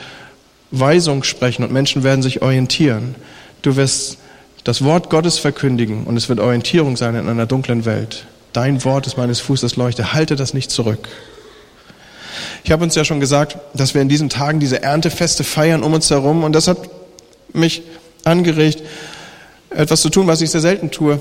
Weisung 0.70 1.22
sprechen 1.22 1.62
und 1.62 1.72
Menschen 1.72 2.02
werden 2.02 2.22
sich 2.22 2.42
orientieren. 2.42 3.14
Du 3.62 3.76
wirst 3.76 4.18
das 4.64 4.82
Wort 4.82 5.10
Gottes 5.10 5.38
verkündigen 5.38 6.04
und 6.04 6.16
es 6.16 6.28
wird 6.28 6.40
Orientierung 6.40 6.96
sein 6.96 7.14
in 7.14 7.28
einer 7.28 7.46
dunklen 7.46 7.84
Welt. 7.84 8.26
Dein 8.52 8.84
Wort 8.84 9.06
ist 9.06 9.16
meines 9.16 9.40
Fußes 9.40 9.76
Leuchte. 9.76 10.12
Halte 10.12 10.36
das 10.36 10.54
nicht 10.54 10.70
zurück. 10.70 11.08
Ich 12.64 12.70
habe 12.70 12.84
uns 12.84 12.94
ja 12.94 13.04
schon 13.04 13.20
gesagt, 13.20 13.58
dass 13.74 13.94
wir 13.94 14.02
in 14.02 14.08
diesen 14.08 14.28
Tagen 14.28 14.60
diese 14.60 14.82
Erntefeste 14.82 15.44
feiern 15.44 15.82
um 15.82 15.94
uns 15.94 16.10
herum 16.10 16.44
und 16.44 16.52
das 16.52 16.68
hat 16.68 16.78
mich 17.52 17.82
angeregt, 18.24 18.82
etwas 19.70 20.00
zu 20.00 20.10
tun, 20.10 20.26
was 20.26 20.40
ich 20.40 20.50
sehr 20.50 20.60
selten 20.60 20.90
tue, 20.90 21.20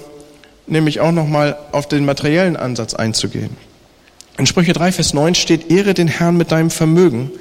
nämlich 0.67 0.99
auch 0.99 1.11
nochmal 1.11 1.57
auf 1.71 1.87
den 1.87 2.05
materiellen 2.05 2.55
Ansatz 2.55 2.93
einzugehen. 2.93 3.55
In 4.37 4.45
Sprüche 4.45 4.73
3, 4.73 4.93
Vers 4.93 5.13
9 5.13 5.35
steht, 5.35 5.69
Ehre 5.69 5.93
den 5.93 6.07
Herrn 6.07 6.37
mit 6.37 6.51
deinem 6.51 6.69
Vermögen, 6.69 7.31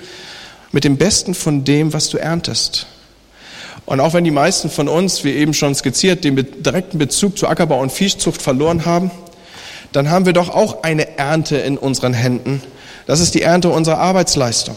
mit 0.72 0.84
dem 0.84 0.96
Besten 0.96 1.34
von 1.34 1.64
dem, 1.64 1.92
was 1.92 2.08
du 2.08 2.18
erntest. 2.18 2.86
Und 3.86 4.00
auch 4.00 4.12
wenn 4.12 4.24
die 4.24 4.30
meisten 4.30 4.68
von 4.68 4.88
uns, 4.88 5.24
wie 5.24 5.32
eben 5.32 5.54
schon 5.54 5.74
skizziert, 5.74 6.24
den 6.24 6.36
direkten 6.36 6.98
Bezug 6.98 7.38
zu 7.38 7.48
Ackerbau 7.48 7.80
und 7.80 7.92
Viehzucht 7.92 8.42
verloren 8.42 8.84
haben, 8.84 9.10
dann 9.92 10.10
haben 10.10 10.26
wir 10.26 10.34
doch 10.34 10.50
auch 10.50 10.82
eine 10.82 11.16
Ernte 11.16 11.56
in 11.56 11.78
unseren 11.78 12.12
Händen, 12.12 12.60
das 13.08 13.20
ist 13.20 13.34
die 13.34 13.40
Ernte 13.40 13.70
unserer 13.70 13.96
Arbeitsleistung. 14.00 14.76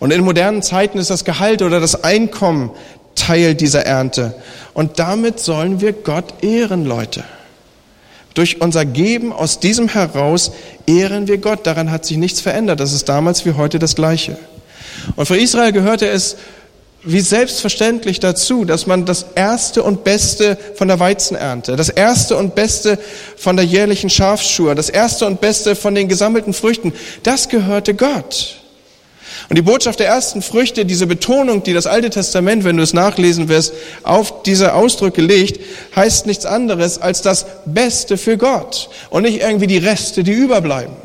Und 0.00 0.12
in 0.12 0.22
modernen 0.22 0.60
Zeiten 0.60 0.98
ist 0.98 1.10
das 1.10 1.24
Gehalt 1.24 1.62
oder 1.62 1.78
das 1.78 2.02
Einkommen 2.02 2.72
Teil 3.14 3.54
dieser 3.54 3.86
Ernte. 3.86 4.34
Und 4.72 4.98
damit 4.98 5.38
sollen 5.38 5.80
wir 5.80 5.92
Gott 5.92 6.42
ehren, 6.42 6.84
Leute. 6.84 7.22
Durch 8.34 8.60
unser 8.60 8.84
Geben 8.84 9.32
aus 9.32 9.60
diesem 9.60 9.88
heraus 9.88 10.50
ehren 10.88 11.28
wir 11.28 11.38
Gott. 11.38 11.64
Daran 11.64 11.92
hat 11.92 12.04
sich 12.04 12.16
nichts 12.16 12.40
verändert. 12.40 12.80
Das 12.80 12.92
ist 12.92 13.08
damals 13.08 13.46
wie 13.46 13.52
heute 13.52 13.78
das 13.78 13.94
Gleiche. 13.94 14.36
Und 15.14 15.26
für 15.26 15.36
Israel 15.36 15.70
gehörte 15.70 16.08
es 16.08 16.36
wie 17.04 17.20
selbstverständlich 17.20 18.20
dazu, 18.20 18.64
dass 18.64 18.86
man 18.86 19.04
das 19.04 19.26
Erste 19.34 19.82
und 19.82 20.04
Beste 20.04 20.56
von 20.74 20.88
der 20.88 21.00
Weizenernte, 21.00 21.76
das 21.76 21.90
Erste 21.90 22.36
und 22.36 22.54
Beste 22.54 22.98
von 23.36 23.56
der 23.56 23.64
jährlichen 23.64 24.10
Schafsschur, 24.10 24.74
das 24.74 24.88
Erste 24.88 25.26
und 25.26 25.40
Beste 25.40 25.76
von 25.76 25.94
den 25.94 26.08
gesammelten 26.08 26.54
Früchten, 26.54 26.92
das 27.22 27.48
gehörte 27.48 27.94
Gott. 27.94 28.56
Und 29.50 29.56
die 29.56 29.62
Botschaft 29.62 30.00
der 30.00 30.06
ersten 30.06 30.40
Früchte, 30.40 30.86
diese 30.86 31.06
Betonung, 31.06 31.62
die 31.62 31.74
das 31.74 31.86
Alte 31.86 32.08
Testament, 32.08 32.64
wenn 32.64 32.78
du 32.78 32.82
es 32.82 32.94
nachlesen 32.94 33.48
wirst, 33.48 33.74
auf 34.02 34.42
diese 34.42 34.74
Ausdrücke 34.74 35.20
legt, 35.20 35.60
heißt 35.94 36.26
nichts 36.26 36.46
anderes 36.46 36.98
als 36.98 37.20
das 37.20 37.44
Beste 37.66 38.16
für 38.16 38.38
Gott 38.38 38.88
und 39.10 39.24
nicht 39.24 39.42
irgendwie 39.42 39.66
die 39.66 39.78
Reste, 39.78 40.22
die 40.22 40.32
überbleiben 40.32 40.96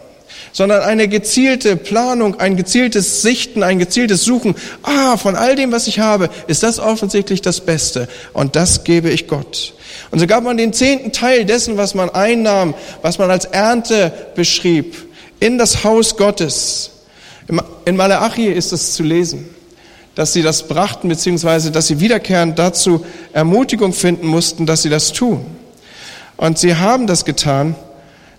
sondern 0.51 0.81
eine 0.81 1.07
gezielte 1.07 1.75
Planung, 1.75 2.39
ein 2.39 2.55
gezieltes 2.57 3.21
Sichten, 3.21 3.63
ein 3.63 3.79
gezieltes 3.79 4.23
Suchen. 4.23 4.55
Ah, 4.83 5.17
von 5.17 5.35
all 5.35 5.55
dem, 5.55 5.71
was 5.71 5.87
ich 5.87 5.99
habe, 5.99 6.29
ist 6.47 6.63
das 6.63 6.79
offensichtlich 6.79 7.41
das 7.41 7.61
Beste. 7.61 8.07
Und 8.33 8.55
das 8.55 8.83
gebe 8.83 9.09
ich 9.09 9.27
Gott. 9.27 9.73
Und 10.11 10.19
so 10.19 10.27
gab 10.27 10.43
man 10.43 10.57
den 10.57 10.73
zehnten 10.73 11.11
Teil 11.11 11.45
dessen, 11.45 11.77
was 11.77 11.93
man 11.93 12.09
einnahm, 12.09 12.73
was 13.01 13.17
man 13.17 13.29
als 13.29 13.45
Ernte 13.45 14.11
beschrieb, 14.35 14.95
in 15.39 15.57
das 15.57 15.83
Haus 15.83 16.17
Gottes. 16.17 16.91
In 17.85 17.95
Malachi 17.95 18.47
ist 18.47 18.71
es 18.71 18.93
zu 18.93 19.03
lesen, 19.03 19.49
dass 20.15 20.33
sie 20.33 20.41
das 20.41 20.67
brachten, 20.67 21.09
beziehungsweise 21.09 21.71
dass 21.71 21.87
sie 21.87 21.99
wiederkehrend 21.99 22.59
dazu 22.59 23.05
Ermutigung 23.33 23.93
finden 23.93 24.27
mussten, 24.27 24.65
dass 24.65 24.81
sie 24.81 24.89
das 24.89 25.13
tun. 25.13 25.45
Und 26.37 26.57
sie 26.57 26.75
haben 26.75 27.07
das 27.07 27.25
getan 27.25 27.75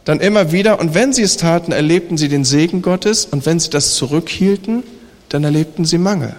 dann 0.04 0.20
immer 0.20 0.52
wieder. 0.52 0.80
Und 0.80 0.94
wenn 0.94 1.12
sie 1.12 1.22
es 1.22 1.36
taten, 1.36 1.72
erlebten 1.72 2.16
sie 2.16 2.28
den 2.28 2.44
Segen 2.44 2.82
Gottes. 2.82 3.26
Und 3.26 3.46
wenn 3.46 3.60
sie 3.60 3.70
das 3.70 3.94
zurückhielten, 3.94 4.82
dann 5.28 5.44
erlebten 5.44 5.84
sie 5.84 5.98
Mangel. 5.98 6.34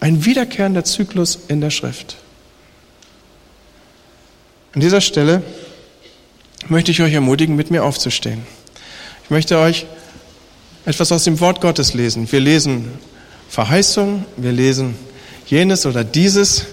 Ein 0.00 0.24
wiederkehrender 0.24 0.84
Zyklus 0.84 1.38
in 1.48 1.60
der 1.60 1.70
Schrift. 1.70 2.16
An 4.72 4.80
dieser 4.80 5.00
Stelle 5.00 5.42
möchte 6.68 6.90
ich 6.90 7.02
euch 7.02 7.12
ermutigen, 7.12 7.56
mit 7.56 7.70
mir 7.70 7.84
aufzustehen. 7.84 8.42
Ich 9.24 9.30
möchte 9.30 9.58
euch 9.58 9.86
etwas 10.84 11.12
aus 11.12 11.24
dem 11.24 11.40
Wort 11.40 11.60
Gottes 11.60 11.94
lesen. 11.94 12.30
Wir 12.30 12.40
lesen 12.40 12.92
Verheißung, 13.48 14.24
wir 14.36 14.52
lesen 14.52 14.94
jenes 15.46 15.86
oder 15.86 16.04
dieses. 16.04 16.66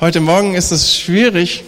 Heute 0.00 0.20
Morgen 0.20 0.54
ist 0.54 0.72
es 0.72 0.98
schwierig, 0.98 1.62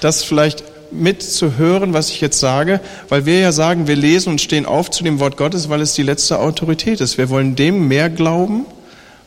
das 0.00 0.22
vielleicht 0.22 0.62
mitzuhören, 0.92 1.92
was 1.92 2.10
ich 2.10 2.20
jetzt 2.20 2.40
sage, 2.40 2.80
weil 3.08 3.26
wir 3.26 3.38
ja 3.38 3.52
sagen, 3.52 3.86
wir 3.86 3.96
lesen 3.96 4.30
und 4.30 4.40
stehen 4.40 4.66
auf 4.66 4.90
zu 4.90 5.04
dem 5.04 5.20
Wort 5.20 5.36
Gottes, 5.36 5.68
weil 5.68 5.80
es 5.80 5.94
die 5.94 6.02
letzte 6.02 6.38
Autorität 6.38 7.00
ist. 7.00 7.18
Wir 7.18 7.30
wollen 7.30 7.56
dem 7.56 7.88
mehr 7.88 8.10
glauben 8.10 8.66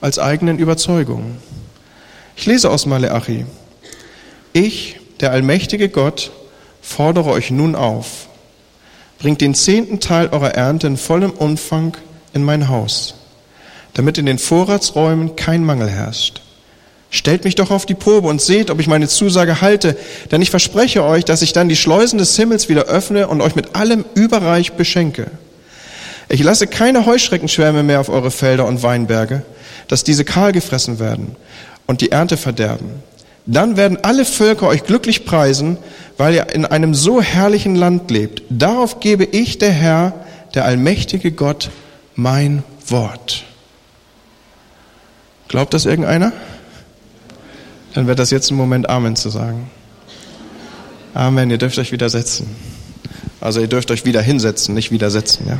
als 0.02 0.20
eigenen 0.20 0.60
Überzeugungen. 0.60 1.38
Ich 2.36 2.46
lese 2.46 2.70
aus 2.70 2.86
Maleachi. 2.86 3.46
Ich, 4.54 5.00
der 5.20 5.32
allmächtige 5.32 5.90
Gott, 5.90 6.32
fordere 6.82 7.32
euch 7.32 7.50
nun 7.50 7.76
auf. 7.76 8.28
bringt 9.18 9.42
den 9.42 9.56
zehnten 9.56 10.00
Teil 10.00 10.28
eurer 10.28 10.54
Ernte 10.54 10.88
in 10.88 10.98
vollem 10.98 11.32
Umfang 11.32 11.96
in 12.34 12.44
mein 12.44 12.68
Haus, 12.68 13.16
damit 13.94 14.18
in 14.18 14.26
den 14.26 14.38
Vorratsräumen 14.38 15.36
kein 15.36 15.64
Mangel 15.64 15.90
herrscht. 15.90 16.43
Stellt 17.14 17.44
mich 17.44 17.54
doch 17.54 17.70
auf 17.70 17.86
die 17.86 17.94
Probe 17.94 18.28
und 18.28 18.42
seht, 18.42 18.72
ob 18.72 18.80
ich 18.80 18.88
meine 18.88 19.08
Zusage 19.08 19.62
halte, 19.62 19.96
denn 20.32 20.42
ich 20.42 20.50
verspreche 20.50 21.04
euch, 21.04 21.24
dass 21.24 21.44
ich 21.44 21.54
dann 21.54 21.70
die 21.70 21.76
Schleusen 21.76 22.18
des 22.18 22.36
Himmels 22.36 22.70
wieder 22.70 22.86
öffne 22.86 23.28
und 23.28 23.40
euch 23.40 23.54
mit 23.54 23.76
allem 23.76 24.04
überreich 24.16 24.74
beschenke. 24.74 25.28
Ich 26.28 26.42
lasse 26.42 26.66
keine 26.66 27.06
Heuschreckenschwärme 27.06 27.84
mehr 27.84 28.00
auf 28.00 28.10
eure 28.10 28.32
Felder 28.32 28.66
und 28.66 28.82
Weinberge, 28.82 29.44
dass 29.88 30.04
diese 30.04 30.26
kahl 30.26 30.54
gefressen 30.54 30.98
werden 30.98 31.36
und 31.86 32.02
die 32.02 32.12
Ernte 32.12 32.36
verderben. 32.36 32.90
Dann 33.46 33.78
werden 33.78 34.00
alle 34.02 34.26
Völker 34.26 34.66
euch 34.66 34.84
glücklich 34.84 35.24
preisen, 35.24 35.78
weil 36.18 36.34
ihr 36.34 36.50
in 36.50 36.66
einem 36.66 36.96
so 36.96 37.22
herrlichen 37.22 37.76
Land 37.76 38.10
lebt. 38.10 38.42
Darauf 38.50 39.02
gebe 39.02 39.24
ich, 39.24 39.60
der 39.60 39.72
Herr, 39.72 40.14
der 40.56 40.66
allmächtige 40.66 41.32
Gott, 41.32 41.70
mein 42.16 42.64
Wort. 42.88 43.44
Glaubt 45.48 45.76
das 45.76 45.86
irgendeiner? 45.86 46.32
Dann 47.94 48.08
wird 48.08 48.20
das 48.20 48.32
jetzt 48.32 48.52
ein 48.52 48.56
Moment 48.56 48.90
Amen 48.90 49.16
zu 49.16 49.30
sagen. 49.30 49.70
Amen, 51.14 51.50
ihr 51.52 51.58
dürft 51.58 51.78
euch 51.78 51.92
wieder 51.92 52.10
setzen. 52.10 52.56
Also 53.40 53.60
ihr 53.60 53.68
dürft 53.68 53.92
euch 53.92 54.06
wieder 54.06 54.22
hinsetzen, 54.22 54.74
nicht 54.74 54.92
widersetzen, 54.92 55.48
ja. 55.48 55.60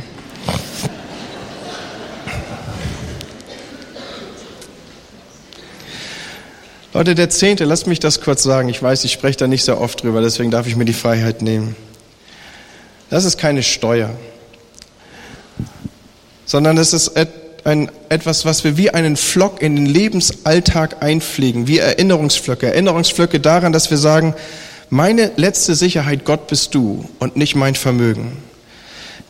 Leute, 6.92 7.16
der 7.16 7.28
Zehnte, 7.28 7.64
lasst 7.64 7.88
mich 7.88 7.98
das 7.98 8.20
kurz 8.20 8.44
sagen. 8.44 8.68
Ich 8.68 8.80
weiß, 8.80 9.02
ich 9.04 9.12
spreche 9.12 9.36
da 9.36 9.46
nicht 9.48 9.64
sehr 9.64 9.80
oft 9.80 10.02
drüber, 10.02 10.20
deswegen 10.20 10.52
darf 10.52 10.68
ich 10.68 10.76
mir 10.76 10.84
die 10.84 10.92
Freiheit 10.92 11.42
nehmen. 11.42 11.74
Das 13.10 13.24
ist 13.24 13.36
keine 13.36 13.62
Steuer, 13.64 14.10
sondern 16.46 16.78
es 16.78 16.92
ist 16.92 17.16
ein, 17.64 17.90
etwas, 18.10 18.44
was 18.44 18.62
wir 18.62 18.76
wie 18.76 18.90
einen 18.90 19.16
Flock 19.16 19.62
in 19.62 19.76
den 19.76 19.86
Lebensalltag 19.86 21.02
einpflegen, 21.02 21.66
wie 21.66 21.78
Erinnerungsflöcke. 21.78 22.66
Erinnerungsflöcke 22.66 23.40
daran, 23.40 23.72
dass 23.72 23.90
wir 23.90 23.98
sagen, 23.98 24.34
meine 24.90 25.32
letzte 25.36 25.74
Sicherheit, 25.74 26.24
Gott 26.24 26.46
bist 26.46 26.74
du 26.74 27.08
und 27.18 27.36
nicht 27.36 27.54
mein 27.56 27.74
Vermögen. 27.74 28.36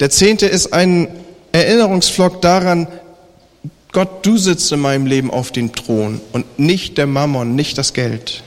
Der 0.00 0.10
zehnte 0.10 0.46
ist 0.46 0.72
ein 0.72 1.08
Erinnerungsflock 1.52 2.42
daran, 2.42 2.88
Gott, 3.92 4.26
du 4.26 4.36
sitzt 4.36 4.72
in 4.72 4.80
meinem 4.80 5.06
Leben 5.06 5.30
auf 5.30 5.52
dem 5.52 5.72
Thron 5.72 6.20
und 6.32 6.58
nicht 6.58 6.98
der 6.98 7.06
Mammon, 7.06 7.54
nicht 7.54 7.78
das 7.78 7.92
Geld. 7.92 8.42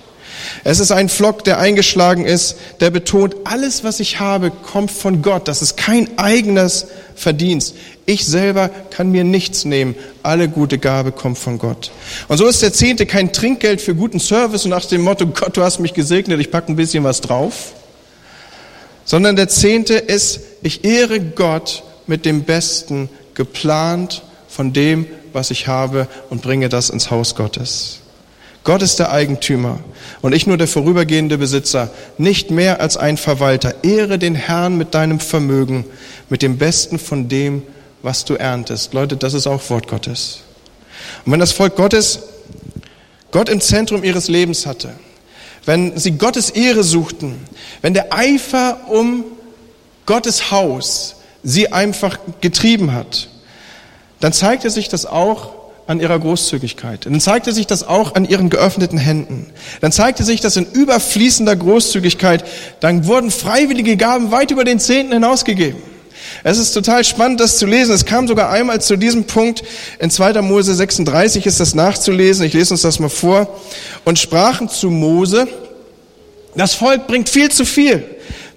Es 0.63 0.79
ist 0.79 0.91
ein 0.91 1.09
Flock, 1.09 1.43
der 1.43 1.59
eingeschlagen 1.59 2.25
ist, 2.25 2.57
der 2.79 2.89
betont, 2.89 3.35
alles, 3.43 3.83
was 3.83 3.99
ich 3.99 4.19
habe, 4.19 4.51
kommt 4.51 4.91
von 4.91 5.21
Gott. 5.21 5.47
Das 5.47 5.61
ist 5.61 5.77
kein 5.77 6.17
eigenes 6.17 6.87
Verdienst. 7.15 7.75
Ich 8.05 8.25
selber 8.25 8.69
kann 8.89 9.11
mir 9.11 9.23
nichts 9.23 9.65
nehmen. 9.65 9.95
Alle 10.23 10.49
gute 10.49 10.77
Gabe 10.77 11.11
kommt 11.11 11.37
von 11.37 11.57
Gott. 11.57 11.91
Und 12.27 12.37
so 12.37 12.45
ist 12.47 12.61
der 12.61 12.73
Zehnte 12.73 13.05
kein 13.05 13.33
Trinkgeld 13.33 13.81
für 13.81 13.95
guten 13.95 14.19
Service 14.19 14.65
und 14.65 14.71
nach 14.71 14.85
dem 14.85 15.01
Motto, 15.01 15.27
Gott, 15.27 15.57
du 15.57 15.63
hast 15.63 15.79
mich 15.79 15.93
gesegnet, 15.93 16.39
ich 16.39 16.51
packe 16.51 16.71
ein 16.71 16.75
bisschen 16.75 17.03
was 17.03 17.21
drauf. 17.21 17.73
Sondern 19.05 19.35
der 19.35 19.49
Zehnte 19.49 19.95
ist, 19.95 20.39
ich 20.61 20.83
ehre 20.83 21.19
Gott 21.19 21.83
mit 22.07 22.25
dem 22.25 22.43
Besten 22.43 23.09
geplant 23.33 24.23
von 24.47 24.73
dem, 24.73 25.05
was 25.33 25.51
ich 25.51 25.67
habe 25.67 26.07
und 26.29 26.41
bringe 26.41 26.69
das 26.69 26.89
ins 26.89 27.11
Haus 27.11 27.35
Gottes. 27.35 27.99
Gott 28.67 28.81
ist 28.81 28.99
der 28.99 29.13
Eigentümer 29.13 29.79
und 30.21 30.33
ich 30.33 30.45
nur 30.45 30.57
der 30.57 30.67
vorübergehende 30.67 31.37
Besitzer, 31.37 31.89
nicht 32.17 32.51
mehr 32.51 32.81
als 32.81 32.97
ein 32.97 33.15
Verwalter. 33.15 33.75
Ehre 33.85 34.19
den 34.19 34.35
Herrn 34.35 34.77
mit 34.77 34.93
deinem 34.93 35.21
Vermögen, 35.21 35.85
mit 36.27 36.41
dem 36.41 36.57
Besten 36.57 36.99
von 36.99 37.29
dem, 37.29 37.63
was 38.01 38.25
du 38.25 38.33
erntest. 38.33 38.93
Leute, 38.93 39.15
das 39.15 39.33
ist 39.33 39.47
auch 39.47 39.69
Wort 39.69 39.87
Gottes. 39.87 40.39
Und 41.25 41.31
wenn 41.31 41.39
das 41.39 41.53
Volk 41.53 41.77
Gottes 41.77 42.19
Gott 43.31 43.47
im 43.47 43.61
Zentrum 43.61 44.03
ihres 44.03 44.27
Lebens 44.27 44.65
hatte, 44.65 44.91
wenn 45.63 45.97
sie 45.97 46.17
Gottes 46.17 46.49
Ehre 46.49 46.83
suchten, 46.83 47.35
wenn 47.81 47.93
der 47.93 48.13
Eifer 48.13 48.81
um 48.89 49.23
Gottes 50.05 50.51
Haus 50.51 51.15
sie 51.41 51.71
einfach 51.71 52.19
getrieben 52.41 52.91
hat, 52.91 53.29
dann 54.19 54.33
zeigte 54.33 54.69
sich 54.69 54.89
das 54.89 55.05
auch 55.05 55.56
an 55.87 56.01
ihrer 56.01 56.19
Großzügigkeit. 56.19 57.05
Dann 57.05 57.19
zeigte 57.21 57.53
sich 57.53 57.65
das 57.65 57.87
auch 57.87 58.15
an 58.15 58.25
ihren 58.25 58.49
geöffneten 58.49 58.97
Händen. 58.97 59.47
Dann 59.79 59.93
zeigte 59.93 60.23
sich 60.23 60.41
das 60.41 60.57
in 60.57 60.65
überfließender 60.65 61.55
Großzügigkeit. 61.55 62.43
Dann 62.81 63.07
wurden 63.07 63.31
freiwillige 63.31 63.95
Gaben 63.95 64.31
weit 64.31 64.51
über 64.51 64.65
den 64.65 64.79
Zehnten 64.79 65.13
hinausgegeben. 65.13 65.81
Es 66.43 66.57
ist 66.57 66.73
total 66.73 67.05
spannend, 67.05 67.39
das 67.39 67.57
zu 67.57 67.65
lesen. 67.65 67.95
Es 67.95 68.05
kam 68.05 68.27
sogar 68.27 68.49
einmal 68.49 68.81
zu 68.81 68.97
diesem 68.97 69.23
Punkt, 69.23 69.63
in 69.99 70.11
2. 70.11 70.41
Mose 70.41 70.73
36 70.73 71.45
ist 71.45 71.59
das 71.61 71.73
nachzulesen. 71.73 72.45
Ich 72.45 72.53
lese 72.53 72.73
uns 72.73 72.81
das 72.81 72.99
mal 72.99 73.09
vor. 73.09 73.57
Und 74.03 74.19
sprachen 74.19 74.67
zu 74.67 74.89
Mose, 74.89 75.47
das 76.55 76.73
Volk 76.73 77.07
bringt 77.07 77.29
viel 77.29 77.49
zu 77.49 77.65
viel 77.65 78.03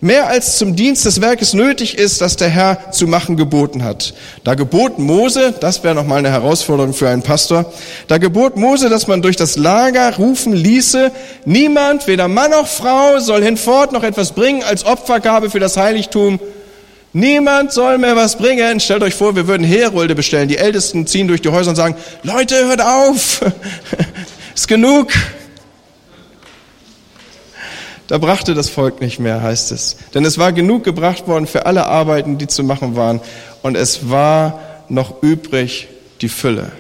mehr 0.01 0.29
als 0.29 0.57
zum 0.59 0.77
Dienst 0.77 1.05
des 1.05 1.21
Werkes 1.21 1.53
nötig 1.53 1.99
ist, 1.99 2.21
das 2.21 2.37
der 2.37 2.49
Herr 2.49 2.91
zu 2.93 3.07
machen 3.07 3.37
geboten 3.37 3.85
hat. 3.85 4.15
Da 4.45 4.55
gebot 4.55 4.99
Mose, 4.99 5.55
das 5.61 5.85
wäre 5.85 5.95
nochmal 5.95 6.19
eine 6.19 6.31
Herausforderung 6.31 6.95
für 6.95 7.09
einen 7.09 7.23
Pastor, 7.23 7.73
da 8.09 8.19
gebot 8.19 8.57
Mose, 8.57 8.89
dass 8.89 9.07
man 9.07 9.23
durch 9.23 9.37
das 9.37 9.57
Lager 9.57 10.17
rufen 10.17 10.53
ließe, 10.53 11.13
niemand, 11.45 12.07
weder 12.07 12.29
Mann 12.29 12.51
noch 12.53 12.67
Frau, 12.67 13.19
soll 13.19 13.43
hinfort 13.43 13.93
noch 13.93 14.03
etwas 14.03 14.33
bringen 14.33 14.63
als 14.63 14.85
Opfergabe 14.85 15.51
für 15.51 15.61
das 15.61 15.77
Heiligtum. 15.77 16.41
Niemand 17.13 17.73
soll 17.73 17.99
mehr 17.99 18.15
was 18.15 18.37
bringen. 18.37 18.79
Stellt 18.79 19.03
euch 19.03 19.15
vor, 19.15 19.35
wir 19.35 19.49
würden 19.49 19.67
Herolde 19.67 20.15
bestellen. 20.15 20.49
Die 20.49 20.59
Ältesten 20.59 21.09
ziehen 21.09 21.27
durch 21.27 21.43
die 21.43 21.49
Häuser 21.49 21.71
und 21.71 21.77
sagen, 21.77 21.97
Leute, 22.23 22.67
hört 22.67 22.81
auf. 22.81 23.41
ist 24.55 24.69
genug. 24.69 25.09
Da 28.11 28.19
brachte 28.19 28.55
das 28.55 28.69
Volk 28.69 29.01
nicht 29.01 29.21
mehr, 29.21 29.41
heißt 29.41 29.71
es. 29.71 29.97
Denn 30.15 30.25
es 30.25 30.37
war 30.37 30.53
genug 30.53 30.83
gebracht 30.83 31.29
worden 31.29 31.47
für 31.47 31.65
alle 31.65 31.87
Arbeiten, 31.87 32.39
die 32.39 32.49
zu 32.49 32.65
machen 32.65 32.97
waren. 32.97 33.21
Und 33.63 33.77
es 33.77 34.11
war 34.11 34.59
noch 34.89 35.23
übrig 35.23 35.87
die 36.21 36.29
Fülle. 36.29 36.73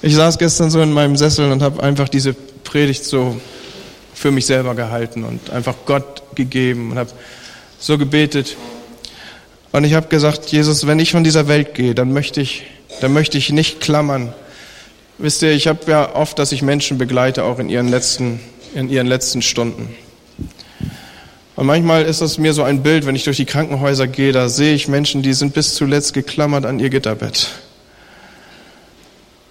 Ich 0.00 0.14
saß 0.14 0.38
gestern 0.38 0.70
so 0.70 0.80
in 0.80 0.90
meinem 0.90 1.18
Sessel 1.18 1.52
und 1.52 1.60
habe 1.60 1.82
einfach 1.82 2.08
diese 2.08 2.32
Predigt 2.32 3.04
so 3.04 3.38
für 4.14 4.30
mich 4.30 4.46
selber 4.46 4.74
gehalten 4.74 5.24
und 5.24 5.50
einfach 5.50 5.74
Gott 5.84 6.22
gegeben 6.34 6.92
und 6.92 6.98
habe 6.98 7.10
so 7.78 7.98
gebetet. 7.98 8.56
Und 9.72 9.84
ich 9.84 9.92
habe 9.92 10.08
gesagt, 10.08 10.46
Jesus, 10.50 10.86
wenn 10.86 10.98
ich 10.98 11.12
von 11.12 11.24
dieser 11.24 11.46
Welt 11.46 11.74
gehe, 11.74 11.94
dann 11.94 12.14
möchte 12.14 12.40
ich, 12.40 12.64
dann 13.02 13.12
möchte 13.12 13.36
ich 13.36 13.50
nicht 13.50 13.82
klammern 13.82 14.32
Wisst 15.22 15.42
ihr, 15.42 15.52
ich 15.52 15.68
habe 15.68 15.80
ja 15.86 16.14
oft, 16.16 16.38
dass 16.38 16.50
ich 16.50 16.62
Menschen 16.62 16.96
begleite, 16.96 17.44
auch 17.44 17.58
in 17.58 17.68
ihren 17.68 17.88
letzten, 17.88 18.40
in 18.74 18.88
ihren 18.88 19.06
letzten 19.06 19.42
Stunden. 19.42 19.94
Und 21.56 21.66
manchmal 21.66 22.06
ist 22.06 22.22
es 22.22 22.38
mir 22.38 22.54
so 22.54 22.62
ein 22.62 22.82
Bild, 22.82 23.04
wenn 23.04 23.14
ich 23.14 23.24
durch 23.24 23.36
die 23.36 23.44
Krankenhäuser 23.44 24.06
gehe, 24.06 24.32
da 24.32 24.48
sehe 24.48 24.72
ich 24.72 24.88
Menschen, 24.88 25.20
die 25.20 25.34
sind 25.34 25.52
bis 25.52 25.74
zuletzt 25.74 26.14
geklammert 26.14 26.64
an 26.64 26.78
ihr 26.78 26.88
Gitterbett. 26.88 27.50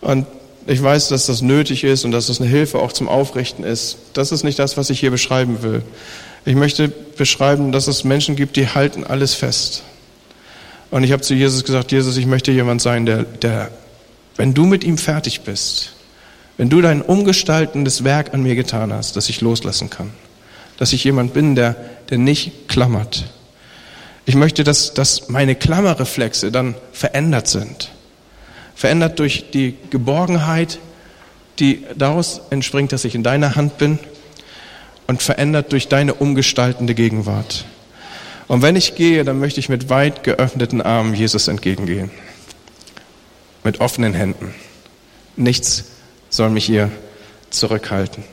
Und 0.01 0.25
ich 0.65 0.81
weiß, 0.81 1.09
dass 1.09 1.27
das 1.27 1.43
nötig 1.43 1.83
ist 1.83 2.03
und 2.03 2.13
dass 2.13 2.25
das 2.27 2.41
eine 2.41 2.49
Hilfe 2.49 2.79
auch 2.79 2.91
zum 2.91 3.07
Aufrichten 3.07 3.63
ist. 3.63 3.97
Das 4.13 4.31
ist 4.31 4.43
nicht 4.43 4.57
das, 4.57 4.75
was 4.75 4.89
ich 4.89 4.99
hier 4.99 5.11
beschreiben 5.11 5.61
will. 5.61 5.83
Ich 6.45 6.55
möchte 6.55 6.87
beschreiben, 6.87 7.71
dass 7.71 7.87
es 7.87 8.03
Menschen 8.03 8.35
gibt, 8.35 8.55
die 8.55 8.69
halten 8.69 9.03
alles 9.03 9.35
fest. 9.35 9.83
Und 10.89 11.03
ich 11.03 11.11
habe 11.11 11.21
zu 11.21 11.35
Jesus 11.35 11.63
gesagt, 11.63 11.91
Jesus, 11.91 12.17
ich 12.17 12.25
möchte 12.25 12.51
jemand 12.51 12.81
sein, 12.81 13.05
der, 13.05 13.21
der 13.23 13.69
wenn 14.39 14.53
du 14.53 14.65
mit 14.65 14.85
ihm 14.85 14.97
fertig 14.97 15.41
bist, 15.41 15.91
wenn 16.55 16.69
du 16.69 16.79
dein 16.79 17.01
umgestaltendes 17.01 18.05
Werk 18.05 18.33
an 18.33 18.41
mir 18.41 18.55
getan 18.55 18.93
hast, 18.93 19.17
dass 19.17 19.27
ich 19.27 19.41
loslassen 19.41 19.89
kann, 19.89 20.11
dass 20.77 20.93
ich 20.93 21.03
jemand 21.03 21.33
bin, 21.33 21.55
der, 21.55 21.75
der 22.09 22.19
nicht 22.19 22.69
klammert. 22.69 23.25
Ich 24.25 24.35
möchte, 24.35 24.63
dass, 24.63 24.93
dass 24.93 25.27
meine 25.27 25.55
Klammerreflexe 25.55 26.53
dann 26.53 26.75
verändert 26.93 27.49
sind. 27.49 27.91
Verändert 28.75 29.19
durch 29.19 29.51
die 29.51 29.75
Geborgenheit, 29.89 30.79
die 31.59 31.83
daraus 31.97 32.39
entspringt, 32.49 32.93
dass 32.93 33.03
ich 33.03 33.15
in 33.15 33.23
deiner 33.23 33.57
Hand 33.57 33.77
bin 33.77 33.99
und 35.05 35.21
verändert 35.21 35.73
durch 35.73 35.89
deine 35.89 36.13
umgestaltende 36.13 36.95
Gegenwart. 36.95 37.65
Und 38.47 38.61
wenn 38.61 38.77
ich 38.77 38.95
gehe, 38.95 39.25
dann 39.25 39.37
möchte 39.37 39.59
ich 39.59 39.67
mit 39.67 39.89
weit 39.89 40.23
geöffneten 40.23 40.81
Armen 40.81 41.13
Jesus 41.13 41.49
entgegengehen 41.49 42.09
mit 43.69 43.81
offenen 43.81 44.15
Händen. 44.15 44.55
Nichts 45.35 45.91
soll 46.31 46.49
mich 46.49 46.65
hier 46.65 46.91
zurückhalten. 47.51 48.23